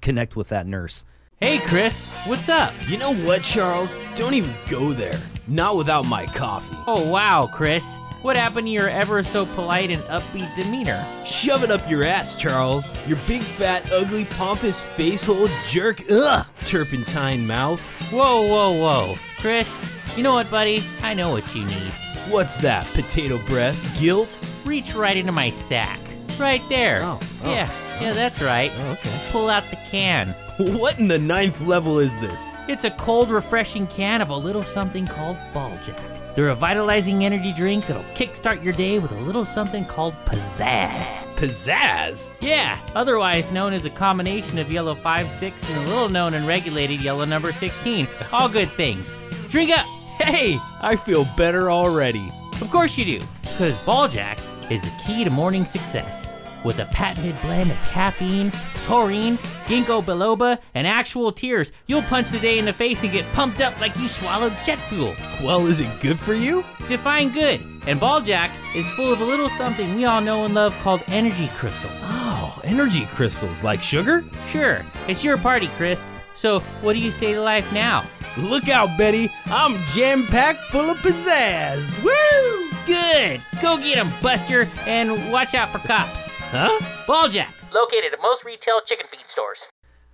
connect 0.00 0.36
with 0.36 0.48
that 0.48 0.66
nurse. 0.66 1.04
Hey, 1.42 1.58
Chris, 1.58 2.10
what's 2.24 2.48
up? 2.48 2.72
You 2.88 2.96
know 2.96 3.14
what, 3.14 3.42
Charles? 3.42 3.94
Don't 4.14 4.32
even 4.32 4.54
go 4.70 4.94
there. 4.94 5.20
Not 5.46 5.76
without 5.76 6.06
my 6.06 6.24
coffee. 6.24 6.74
Oh, 6.86 7.10
wow, 7.10 7.46
Chris. 7.46 7.84
What 8.22 8.38
happened 8.38 8.68
to 8.68 8.70
your 8.70 8.88
ever 8.88 9.22
so 9.22 9.44
polite 9.44 9.90
and 9.90 10.02
upbeat 10.04 10.54
demeanor? 10.56 11.04
Shove 11.26 11.62
it 11.62 11.70
up 11.70 11.86
your 11.90 12.06
ass, 12.06 12.34
Charles. 12.36 12.88
Your 13.06 13.18
big, 13.28 13.42
fat, 13.42 13.92
ugly, 13.92 14.24
pompous, 14.24 14.80
facehole 14.80 15.50
jerk. 15.68 16.00
Ugh! 16.10 16.46
Turpentine 16.64 17.46
mouth. 17.46 17.80
Whoa, 18.10 18.40
whoa, 18.48 18.72
whoa. 18.72 19.16
Chris, 19.36 19.68
you 20.16 20.22
know 20.22 20.32
what, 20.32 20.50
buddy? 20.50 20.82
I 21.02 21.12
know 21.12 21.32
what 21.32 21.54
you 21.54 21.66
need. 21.66 21.92
What's 22.30 22.56
that? 22.58 22.86
Potato 22.94 23.36
breath? 23.46 24.00
Guilt? 24.00 24.40
Reach 24.64 24.94
right 24.94 25.18
into 25.18 25.32
my 25.32 25.50
sack. 25.50 26.00
Right 26.38 26.62
there. 26.68 27.02
Oh, 27.02 27.18
oh, 27.44 27.50
yeah, 27.50 27.70
yeah, 28.00 28.12
that's 28.12 28.42
right. 28.42 28.70
Oh, 28.76 28.92
okay. 28.92 29.20
Pull 29.30 29.48
out 29.48 29.64
the 29.70 29.76
can. 29.90 30.34
What 30.58 30.98
in 30.98 31.08
the 31.08 31.18
ninth 31.18 31.60
level 31.66 31.98
is 31.98 32.18
this? 32.20 32.54
It's 32.68 32.84
a 32.84 32.90
cold, 32.90 33.30
refreshing 33.30 33.86
can 33.86 34.20
of 34.20 34.28
a 34.28 34.36
little 34.36 34.62
something 34.62 35.06
called 35.06 35.36
Ball 35.52 35.76
Jack. 35.84 36.00
They're 36.34 36.50
a 36.50 36.54
vitalizing 36.54 37.24
energy 37.24 37.54
drink 37.54 37.86
that'll 37.86 38.02
kickstart 38.14 38.62
your 38.62 38.74
day 38.74 38.98
with 38.98 39.12
a 39.12 39.20
little 39.20 39.46
something 39.46 39.86
called 39.86 40.12
pizzazz. 40.26 41.24
Pizzazz? 41.36 42.30
Yeah, 42.42 42.78
otherwise 42.94 43.50
known 43.50 43.72
as 43.72 43.86
a 43.86 43.90
combination 43.90 44.58
of 44.58 44.70
yellow 44.70 44.94
5 44.94 45.32
6 45.32 45.70
and 45.70 45.78
a 45.78 45.90
little 45.90 46.10
known 46.10 46.34
and 46.34 46.46
regulated 46.46 47.00
yellow 47.00 47.24
number 47.24 47.52
16. 47.52 48.06
All 48.32 48.50
good 48.50 48.70
things. 48.72 49.16
Drink 49.48 49.76
up! 49.76 49.86
Hey, 50.18 50.58
I 50.82 50.96
feel 50.96 51.26
better 51.36 51.70
already. 51.70 52.30
Of 52.60 52.70
course 52.70 52.98
you 52.98 53.20
do, 53.20 53.26
because 53.42 53.74
Ball 53.84 54.08
Jack 54.08 54.38
is 54.70 54.82
the 54.82 54.92
key 55.06 55.24
to 55.24 55.30
morning 55.30 55.64
success. 55.64 56.32
with 56.64 56.80
a 56.80 56.86
patented 56.86 57.40
blend 57.42 57.70
of 57.70 57.76
caffeine, 57.90 58.50
taurine, 58.86 59.36
ginkgo 59.66 60.02
biloba, 60.02 60.58
and 60.74 60.84
actual 60.84 61.30
tears. 61.30 61.70
You'll 61.86 62.02
punch 62.02 62.30
the 62.30 62.40
day 62.40 62.58
in 62.58 62.64
the 62.64 62.72
face 62.72 63.04
and 63.04 63.12
get 63.12 63.24
pumped 63.34 63.60
up 63.60 63.78
like 63.80 63.96
you 63.98 64.08
swallowed 64.08 64.52
jet 64.64 64.80
fuel. 64.88 65.14
Well, 65.44 65.66
is 65.68 65.78
it 65.78 66.00
good 66.00 66.18
for 66.18 66.34
you? 66.34 66.64
Define 66.88 67.30
good. 67.30 67.60
And 67.86 68.00
Balljack 68.00 68.50
is 68.74 68.88
full 68.96 69.12
of 69.12 69.20
a 69.20 69.24
little 69.24 69.48
something 69.50 69.94
we 69.94 70.06
all 70.06 70.20
know 70.20 70.44
and 70.44 70.54
love 70.54 70.74
called 70.82 71.04
energy 71.06 71.46
crystals. 71.54 71.92
Oh, 72.02 72.60
energy 72.64 73.06
crystals 73.06 73.62
like 73.62 73.80
sugar? 73.80 74.24
Sure, 74.48 74.84
it's 75.06 75.22
your 75.22 75.36
party, 75.36 75.68
Chris. 75.76 76.10
So, 76.34 76.60
what 76.82 76.94
do 76.94 76.98
you 76.98 77.12
say 77.12 77.34
to 77.34 77.40
life 77.42 77.72
now? 77.72 78.04
Look 78.36 78.68
out, 78.68 78.88
Betty. 78.98 79.30
I'm 79.46 79.76
jam 79.92 80.26
packed 80.26 80.60
full 80.72 80.90
of 80.90 80.96
pizzazz. 80.98 82.02
Woo! 82.02 82.65
Good! 82.86 83.42
Go 83.60 83.76
get 83.76 83.98
'em, 83.98 84.10
Buster, 84.22 84.68
and 84.86 85.32
watch 85.32 85.54
out 85.54 85.70
for 85.70 85.78
cops. 85.78 86.28
Huh? 86.50 86.78
Balljack, 87.06 87.50
located 87.74 88.12
at 88.12 88.22
most 88.22 88.44
retail 88.44 88.80
chicken 88.80 89.06
feed 89.10 89.28
stores. 89.28 89.68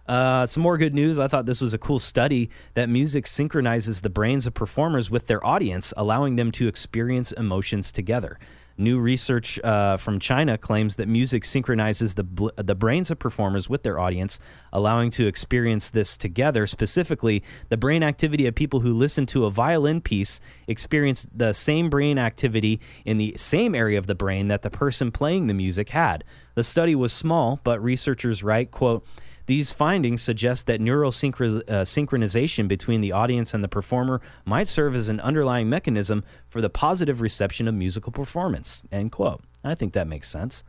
Uh, 0.09 0.47
some 0.47 0.63
more 0.63 0.79
good 0.79 0.95
news. 0.95 1.19
I 1.19 1.29
thought 1.29 1.47
this 1.47 1.61
was 1.61 1.75
a 1.75 1.79
cool 1.79 1.99
study 1.99 2.51
that 2.75 2.89
music 2.89 3.27
synchronizes 3.27 4.01
the 4.01 4.11
brains 4.11 4.47
of 4.47 4.55
performers 4.55 5.11
with 5.11 5.27
their 5.27 5.45
audience, 5.47 5.93
allowing 5.97 6.37
them 6.37 6.51
to 6.53 6.67
experience 6.67 7.31
emotions 7.33 7.93
together. 7.93 8.39
New 8.77 8.99
research 8.99 9.59
uh, 9.61 9.97
from 9.97 10.19
China 10.19 10.57
claims 10.57 10.97
that 10.97 11.09
music 11.09 11.45
synchronizes 11.45 12.15
the 12.15 12.25
bl- 12.25 12.49
the 12.57 12.75
brains 12.75 13.11
of 13.11 13.19
performers 13.19 13.69
with 13.69 13.83
their 13.83 13.99
audience, 13.99 14.41
allowing 14.73 15.11
to 15.11 15.27
experience 15.27 15.91
this 15.91 16.17
together. 16.17 16.67
Specifically, 16.67 17.43
the 17.69 17.77
brain 17.77 18.03
activity 18.03 18.47
of 18.47 18.55
people 18.55 18.81
who 18.81 18.93
listen 18.93 19.27
to 19.27 19.45
a 19.45 19.51
violin 19.51 20.01
piece 20.01 20.41
experience 20.67 21.29
the 21.35 21.53
same 21.53 21.91
brain 21.91 22.19
activity 22.19 22.81
in 23.05 23.19
the 23.19 23.35
same 23.37 23.75
area 23.75 23.99
of 23.99 24.07
the 24.07 24.15
brain 24.15 24.49
that 24.49 24.63
the 24.63 24.71
person 24.71 25.11
playing 25.11 25.47
the 25.47 25.55
music 25.55 25.91
had. 25.91 26.25
The 26.55 26.65
study 26.65 26.95
was 26.95 27.13
small, 27.13 27.61
but 27.65 27.83
researchers 27.83 28.43
write, 28.43 28.71
"quote." 28.71 29.07
These 29.53 29.71
findings 29.71 30.23
suggest 30.23 30.67
that 30.69 30.81
neural 30.81 31.11
synchro- 31.11 31.61
uh, 31.69 31.85
synchronization 31.85 32.69
between 32.69 33.03
the 33.03 33.13
audience 33.13 33.53
and 33.53 33.63
the 33.63 33.69
performer 33.69 34.23
might 34.47 34.67
serve 34.67 34.97
as 34.97 35.11
an 35.11 35.21
underlying 35.21 35.69
mechanism 35.69 36.25
for 36.49 36.63
the 36.63 36.71
positive 36.71 37.21
reception 37.21 37.69
of 37.69 37.75
musical 37.75 38.13
performance. 38.13 38.83
End 38.91 39.13
quote. 39.13 39.45
I 39.63 39.75
think 39.75 39.93
that 39.93 40.07
makes 40.07 40.31
sense. 40.31 40.65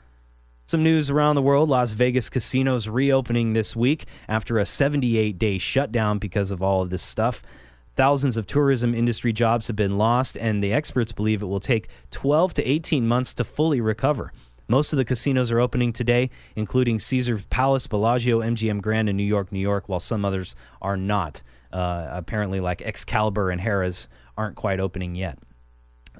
Some 0.65 0.83
news 0.83 1.09
around 1.09 1.35
the 1.35 1.41
world 1.41 1.69
Las 1.69 1.91
Vegas 1.91 2.29
casinos 2.29 2.89
reopening 2.89 3.53
this 3.53 3.73
week 3.73 4.03
after 4.27 4.59
a 4.59 4.65
78 4.65 5.39
day 5.39 5.57
shutdown 5.59 6.19
because 6.19 6.51
of 6.51 6.61
all 6.61 6.81
of 6.81 6.89
this 6.89 7.03
stuff. 7.03 7.41
Thousands 7.95 8.35
of 8.35 8.45
tourism 8.45 8.93
industry 8.93 9.31
jobs 9.31 9.67
have 9.67 9.77
been 9.77 9.97
lost, 9.97 10.37
and 10.37 10.61
the 10.61 10.73
experts 10.73 11.13
believe 11.13 11.41
it 11.41 11.45
will 11.45 11.61
take 11.61 11.87
12 12.11 12.53
to 12.55 12.69
18 12.69 13.07
months 13.07 13.33
to 13.35 13.45
fully 13.45 13.79
recover. 13.79 14.33
Most 14.67 14.93
of 14.93 14.97
the 14.97 15.05
casinos 15.05 15.51
are 15.51 15.59
opening 15.59 15.93
today, 15.93 16.29
including 16.55 16.99
Caesar 16.99 17.41
Palace, 17.49 17.87
Bellagio, 17.87 18.41
MGM 18.41 18.81
Grand 18.81 19.09
in 19.09 19.17
New 19.17 19.23
York, 19.23 19.51
New 19.51 19.59
York, 19.59 19.89
while 19.89 19.99
some 19.99 20.23
others 20.23 20.55
are 20.81 20.97
not. 20.97 21.43
Uh, 21.71 22.07
apparently, 22.11 22.59
like 22.59 22.81
Excalibur 22.81 23.49
and 23.49 23.61
Harrah's 23.61 24.07
aren't 24.37 24.55
quite 24.55 24.79
opening 24.79 25.15
yet. 25.15 25.37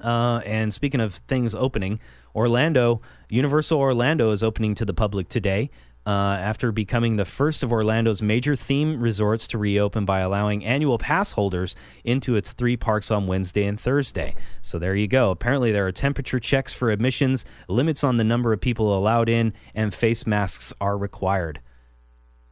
Uh, 0.02 0.40
and 0.44 0.74
speaking 0.74 1.00
of 1.00 1.14
things 1.28 1.54
opening, 1.54 2.00
Orlando, 2.34 3.00
Universal 3.28 3.78
Orlando 3.78 4.32
is 4.32 4.42
opening 4.42 4.74
to 4.74 4.84
the 4.84 4.94
public 4.94 5.28
today. 5.28 5.70
Uh, 6.06 6.36
after 6.38 6.70
becoming 6.70 7.16
the 7.16 7.24
first 7.24 7.62
of 7.62 7.72
Orlando's 7.72 8.20
major 8.20 8.54
theme 8.54 9.00
resorts 9.00 9.46
to 9.48 9.56
reopen 9.56 10.04
by 10.04 10.20
allowing 10.20 10.62
annual 10.62 10.98
pass 10.98 11.32
holders 11.32 11.74
into 12.04 12.36
its 12.36 12.52
three 12.52 12.76
parks 12.76 13.10
on 13.10 13.26
Wednesday 13.26 13.64
and 13.64 13.80
Thursday. 13.80 14.34
So 14.60 14.78
there 14.78 14.94
you 14.94 15.08
go. 15.08 15.30
Apparently, 15.30 15.72
there 15.72 15.86
are 15.86 15.92
temperature 15.92 16.38
checks 16.38 16.74
for 16.74 16.90
admissions, 16.90 17.46
limits 17.68 18.04
on 18.04 18.18
the 18.18 18.24
number 18.24 18.52
of 18.52 18.60
people 18.60 18.94
allowed 18.94 19.30
in, 19.30 19.54
and 19.74 19.94
face 19.94 20.26
masks 20.26 20.74
are 20.78 20.98
required. 20.98 21.60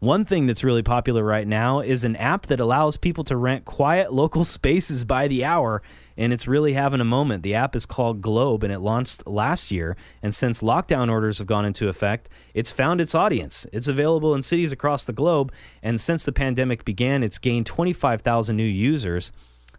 One 0.03 0.25
thing 0.25 0.47
that's 0.47 0.65
really 0.65 0.83
popular 0.83 1.23
right 1.23 1.47
now 1.47 1.79
is 1.79 2.03
an 2.03 2.17
app 2.17 2.47
that 2.47 2.59
allows 2.59 2.97
people 2.97 3.23
to 3.23 3.37
rent 3.37 3.65
quiet 3.65 4.13
local 4.13 4.45
spaces 4.47 5.05
by 5.05 5.29
the 5.29 5.45
hour, 5.45 5.81
and 6.17 6.33
it's 6.33 6.47
really 6.47 6.75
having 6.75 7.01
a 7.01 7.05
moment. 7.05 7.43
The 7.43 7.55
app 7.55 7.75
is 7.75 7.87
called 7.87 8.21
Globe, 8.21 8.65
and 8.65 8.73
it 8.73 8.81
launched 8.81 9.27
last 9.27 9.71
year. 9.71 9.97
And 10.23 10.35
since 10.35 10.63
lockdown 10.63 11.11
orders 11.11 11.39
have 11.39 11.47
gone 11.47 11.65
into 11.65 11.89
effect, 11.89 12.29
it's 12.55 12.71
found 12.71 13.01
its 13.01 13.15
audience. 13.15 13.67
It's 13.73 13.89
available 13.89 14.35
in 14.35 14.43
cities 14.43 14.73
across 14.73 15.05
the 15.05 15.13
globe, 15.13 15.53
and 15.83 16.01
since 16.01 16.25
the 16.25 16.33
pandemic 16.33 16.85
began, 16.85 17.23
it's 17.23 17.39
gained 17.39 17.67
25,000 17.67 18.57
new 18.57 18.63
users. 18.63 19.33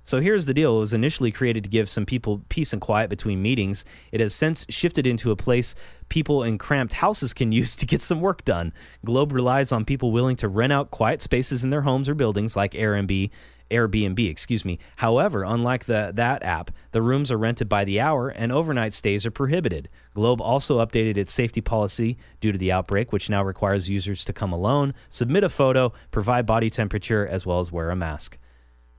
So 0.05 0.19
here's 0.19 0.45
the 0.45 0.53
deal. 0.53 0.75
It 0.77 0.81
was 0.81 0.93
initially 0.93 1.31
created 1.31 1.63
to 1.63 1.69
give 1.69 1.89
some 1.89 2.05
people 2.05 2.43
peace 2.49 2.73
and 2.73 2.81
quiet 2.81 3.09
between 3.09 3.41
meetings. 3.41 3.85
It 4.11 4.19
has 4.19 4.35
since 4.35 4.65
shifted 4.67 5.07
into 5.07 5.31
a 5.31 5.35
place 5.37 5.75
people 6.09 6.43
in 6.43 6.57
cramped 6.57 6.93
houses 6.93 7.33
can 7.33 7.51
use 7.53 7.75
to 7.77 7.85
get 7.85 8.01
some 8.01 8.19
work 8.19 8.43
done. 8.43 8.73
Globe 9.05 9.31
relies 9.31 9.71
on 9.71 9.85
people 9.85 10.11
willing 10.11 10.35
to 10.37 10.49
rent 10.49 10.73
out 10.73 10.91
quiet 10.91 11.21
spaces 11.21 11.63
in 11.63 11.69
their 11.69 11.83
homes 11.83 12.09
or 12.09 12.15
buildings 12.15 12.55
like 12.55 12.73
Airbnb, 12.73 13.29
Airbnb, 13.73 14.29
excuse 14.29 14.63
me. 14.63 14.79
However, 14.97 15.43
unlike 15.43 15.85
the, 15.85 16.11
that 16.15 16.43
app, 16.43 16.71
the 16.91 17.01
rooms 17.01 17.31
are 17.31 17.37
rented 17.37 17.67
by 17.67 17.83
the 17.83 17.99
hour 17.99 18.29
and 18.29 18.51
overnight 18.51 18.93
stays 18.93 19.25
are 19.25 19.31
prohibited. 19.31 19.89
Globe 20.13 20.39
also 20.39 20.79
updated 20.85 21.17
its 21.17 21.33
safety 21.33 21.59
policy 21.59 22.17
due 22.39 22.51
to 22.51 22.57
the 22.57 22.71
outbreak, 22.71 23.11
which 23.11 23.29
now 23.29 23.43
requires 23.43 23.89
users 23.89 24.23
to 24.25 24.33
come 24.33 24.53
alone, 24.53 24.93
submit 25.09 25.43
a 25.43 25.49
photo, 25.49 25.91
provide 26.11 26.45
body 26.45 26.69
temperature, 26.69 27.27
as 27.27 27.45
well 27.45 27.59
as 27.59 27.71
wear 27.71 27.89
a 27.89 27.95
mask. 27.95 28.37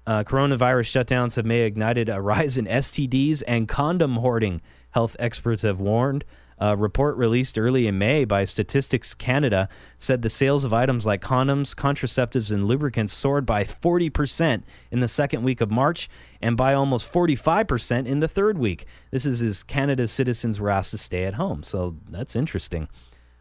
Uh, 0.06 0.22
coronavirus 0.22 1.04
shutdowns 1.04 1.36
have 1.36 1.46
may 1.46 1.60
ignited 1.60 2.08
a 2.08 2.20
rise 2.20 2.58
in 2.58 2.66
STDs 2.66 3.42
and 3.46 3.68
condom 3.68 4.16
hoarding. 4.16 4.60
Health 4.90 5.16
experts 5.18 5.62
have 5.62 5.80
warned. 5.80 6.24
A 6.58 6.76
report 6.76 7.16
released 7.16 7.58
early 7.58 7.86
in 7.86 7.98
May 7.98 8.24
by 8.24 8.44
Statistics 8.44 9.14
Canada 9.14 9.68
said 9.98 10.22
the 10.22 10.30
sales 10.30 10.64
of 10.64 10.72
items 10.72 11.04
like 11.04 11.20
condoms, 11.20 11.74
contraceptives, 11.74 12.52
and 12.52 12.66
lubricants 12.66 13.12
soared 13.12 13.44
by 13.44 13.64
40% 13.64 14.62
in 14.90 15.00
the 15.00 15.08
second 15.08 15.42
week 15.42 15.60
of 15.60 15.70
March 15.70 16.08
and 16.40 16.56
by 16.56 16.74
almost 16.74 17.12
45% 17.12 18.06
in 18.06 18.20
the 18.20 18.28
third 18.28 18.58
week. 18.58 18.86
This 19.10 19.26
is 19.26 19.42
as 19.42 19.62
Canada's 19.62 20.12
citizens 20.12 20.60
were 20.60 20.70
asked 20.70 20.92
to 20.92 20.98
stay 20.98 21.24
at 21.24 21.34
home. 21.34 21.62
So 21.62 21.96
that's 22.08 22.36
interesting. 22.36 22.88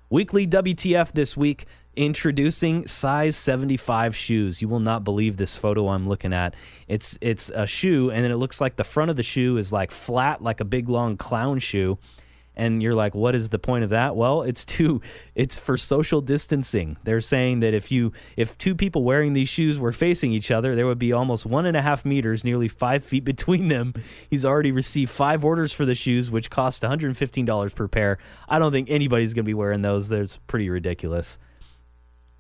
Weekly 0.10 0.46
WTF 0.46 1.12
this 1.14 1.36
week 1.36 1.66
introducing 1.96 2.88
size 2.88 3.36
75 3.36 4.16
shoes. 4.16 4.62
You 4.62 4.68
will 4.68 4.80
not 4.80 5.04
believe 5.04 5.38
this 5.38 5.56
photo 5.56 5.90
I'm 5.90 6.08
looking 6.08 6.34
at. 6.34 6.56
It's 6.88 7.18
it's 7.22 7.50
a 7.54 7.68
shoe 7.68 8.10
and 8.12 8.24
then 8.24 8.32
it 8.32 8.38
looks 8.38 8.60
like 8.60 8.76
the 8.76 8.84
front 8.84 9.12
of 9.12 9.18
the 9.18 9.24
shoe 9.24 9.58
is 9.58 9.72
like 9.72 9.92
flat 9.92 10.42
like 10.42 10.60
a 10.60 10.66
big 10.66 10.90
long 10.90 11.18
clown 11.18 11.60
shoe. 11.60 11.98
And 12.56 12.84
you're 12.84 12.94
like, 12.94 13.16
what 13.16 13.34
is 13.36 13.50
the 13.50 13.60
point 13.60 13.84
of 13.84 13.90
that? 13.90 14.16
Well, 14.16 14.44
it's 14.44 14.64
to 14.66 15.02
it's 15.36 15.58
for 15.58 15.76
social 15.76 16.22
distancing. 16.22 16.98
They're 17.04 17.22
saying 17.22 17.62
that 17.62 17.74
if 17.74 17.92
you 17.92 18.12
if 18.38 18.58
two 18.58 18.76
people 18.76 19.04
wearing 19.04 19.34
these 19.34 19.50
shoes 19.50 19.80
were 19.80 19.92
facing 19.92 20.32
each 20.32 20.52
other, 20.52 20.76
there 20.76 20.86
would 20.86 21.00
be 21.00 21.14
almost 21.14 21.46
one 21.46 21.66
and 21.66 21.76
a 21.76 21.82
half 21.82 22.06
meters, 22.06 22.44
nearly 22.44 22.68
five 22.68 23.04
feet 23.04 23.24
between 23.24 23.68
them. 23.70 23.94
He's 24.30 24.46
already 24.46 24.72
received 24.72 25.12
five 25.12 25.44
orders 25.44 25.74
for 25.74 25.86
the 25.86 25.96
shoes, 25.96 26.30
which 26.30 26.50
cost 26.50 26.84
$115 26.84 27.76
per 27.76 27.88
pair. 27.88 28.20
I 28.48 28.60
don't 28.60 28.72
think 28.72 28.90
anybody's 28.90 29.34
gonna 29.34 29.44
be 29.44 29.54
wearing 29.54 29.82
those. 29.82 30.10
That's 30.10 30.38
pretty 30.48 30.70
ridiculous. 30.70 31.40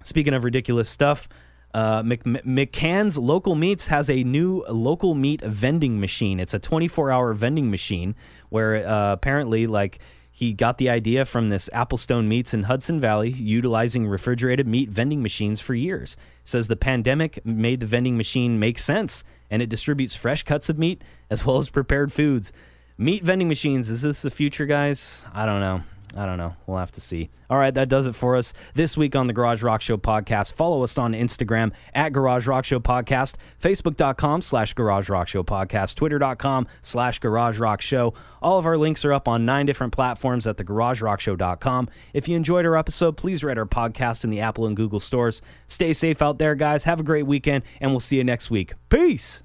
Speaking 0.03 0.33
of 0.33 0.43
ridiculous 0.43 0.89
stuff, 0.89 1.27
uh, 1.73 2.03
Mc- 2.03 2.23
McCann's 2.23 3.17
Local 3.17 3.55
Meats 3.55 3.87
has 3.87 4.09
a 4.09 4.23
new 4.23 4.63
local 4.69 5.15
meat 5.15 5.41
vending 5.41 5.99
machine. 5.99 6.39
It's 6.39 6.53
a 6.53 6.59
24 6.59 7.11
hour 7.11 7.33
vending 7.33 7.71
machine 7.71 8.15
where 8.49 8.87
uh, 8.87 9.13
apparently, 9.13 9.67
like, 9.67 9.99
he 10.35 10.51
got 10.51 10.79
the 10.79 10.89
idea 10.89 11.25
from 11.25 11.49
this 11.49 11.69
Applestone 11.73 12.27
Meats 12.27 12.55
in 12.55 12.63
Hudson 12.63 12.99
Valley, 12.99 13.29
utilizing 13.29 14.07
refrigerated 14.07 14.67
meat 14.67 14.89
vending 14.89 15.21
machines 15.21 15.61
for 15.61 15.75
years. 15.75 16.17
Says 16.43 16.67
the 16.67 16.75
pandemic 16.75 17.45
made 17.45 17.79
the 17.79 17.85
vending 17.85 18.17
machine 18.17 18.59
make 18.59 18.79
sense, 18.79 19.23
and 19.51 19.61
it 19.61 19.69
distributes 19.69 20.15
fresh 20.15 20.41
cuts 20.41 20.69
of 20.69 20.79
meat 20.79 21.03
as 21.29 21.45
well 21.45 21.57
as 21.57 21.69
prepared 21.69 22.11
foods. 22.11 22.51
Meat 22.97 23.23
vending 23.23 23.47
machines, 23.47 23.91
is 23.91 24.01
this 24.01 24.23
the 24.23 24.31
future, 24.31 24.65
guys? 24.65 25.23
I 25.33 25.45
don't 25.45 25.59
know. 25.59 25.83
I 26.15 26.25
don't 26.25 26.37
know. 26.37 26.55
We'll 26.67 26.77
have 26.77 26.91
to 26.93 27.01
see. 27.01 27.29
All 27.49 27.57
right, 27.57 27.73
that 27.73 27.89
does 27.89 28.07
it 28.07 28.15
for 28.15 28.35
us 28.35 28.53
this 28.75 28.95
week 28.95 29.15
on 29.15 29.27
the 29.27 29.33
Garage 29.33 29.63
Rock 29.63 29.81
Show 29.81 29.97
podcast. 29.97 30.53
Follow 30.53 30.83
us 30.83 30.97
on 30.97 31.13
Instagram 31.13 31.71
at 31.93 32.13
Garage 32.13 32.45
Rock 32.47 32.65
Show 32.65 32.79
Podcast, 32.79 33.35
Facebook.com 33.61 34.41
slash 34.41 34.73
Garage 34.73 35.09
Rock 35.09 35.27
Show 35.27 35.43
Podcast, 35.43 35.95
Twitter.com 35.95 36.67
slash 36.81 37.19
Garage 37.19 37.59
Rock 37.59 37.81
Show. 37.81 38.13
All 38.41 38.59
of 38.59 38.65
our 38.65 38.77
links 38.77 39.03
are 39.05 39.13
up 39.13 39.27
on 39.27 39.45
nine 39.45 39.65
different 39.65 39.93
platforms 39.93 40.45
at 40.45 40.57
thegaragerockshow.com. 40.57 41.89
If 42.13 42.27
you 42.27 42.35
enjoyed 42.35 42.65
our 42.65 42.77
episode, 42.77 43.17
please 43.17 43.43
rate 43.43 43.57
our 43.57 43.65
podcast 43.65 44.23
in 44.23 44.29
the 44.29 44.39
Apple 44.39 44.65
and 44.65 44.75
Google 44.75 44.99
stores. 44.99 45.41
Stay 45.67 45.93
safe 45.93 46.21
out 46.21 46.37
there, 46.37 46.55
guys. 46.55 46.83
Have 46.83 46.99
a 46.99 47.03
great 47.03 47.25
weekend, 47.25 47.63
and 47.81 47.91
we'll 47.91 47.99
see 47.99 48.17
you 48.17 48.23
next 48.23 48.49
week. 48.51 48.73
Peace. 48.89 49.43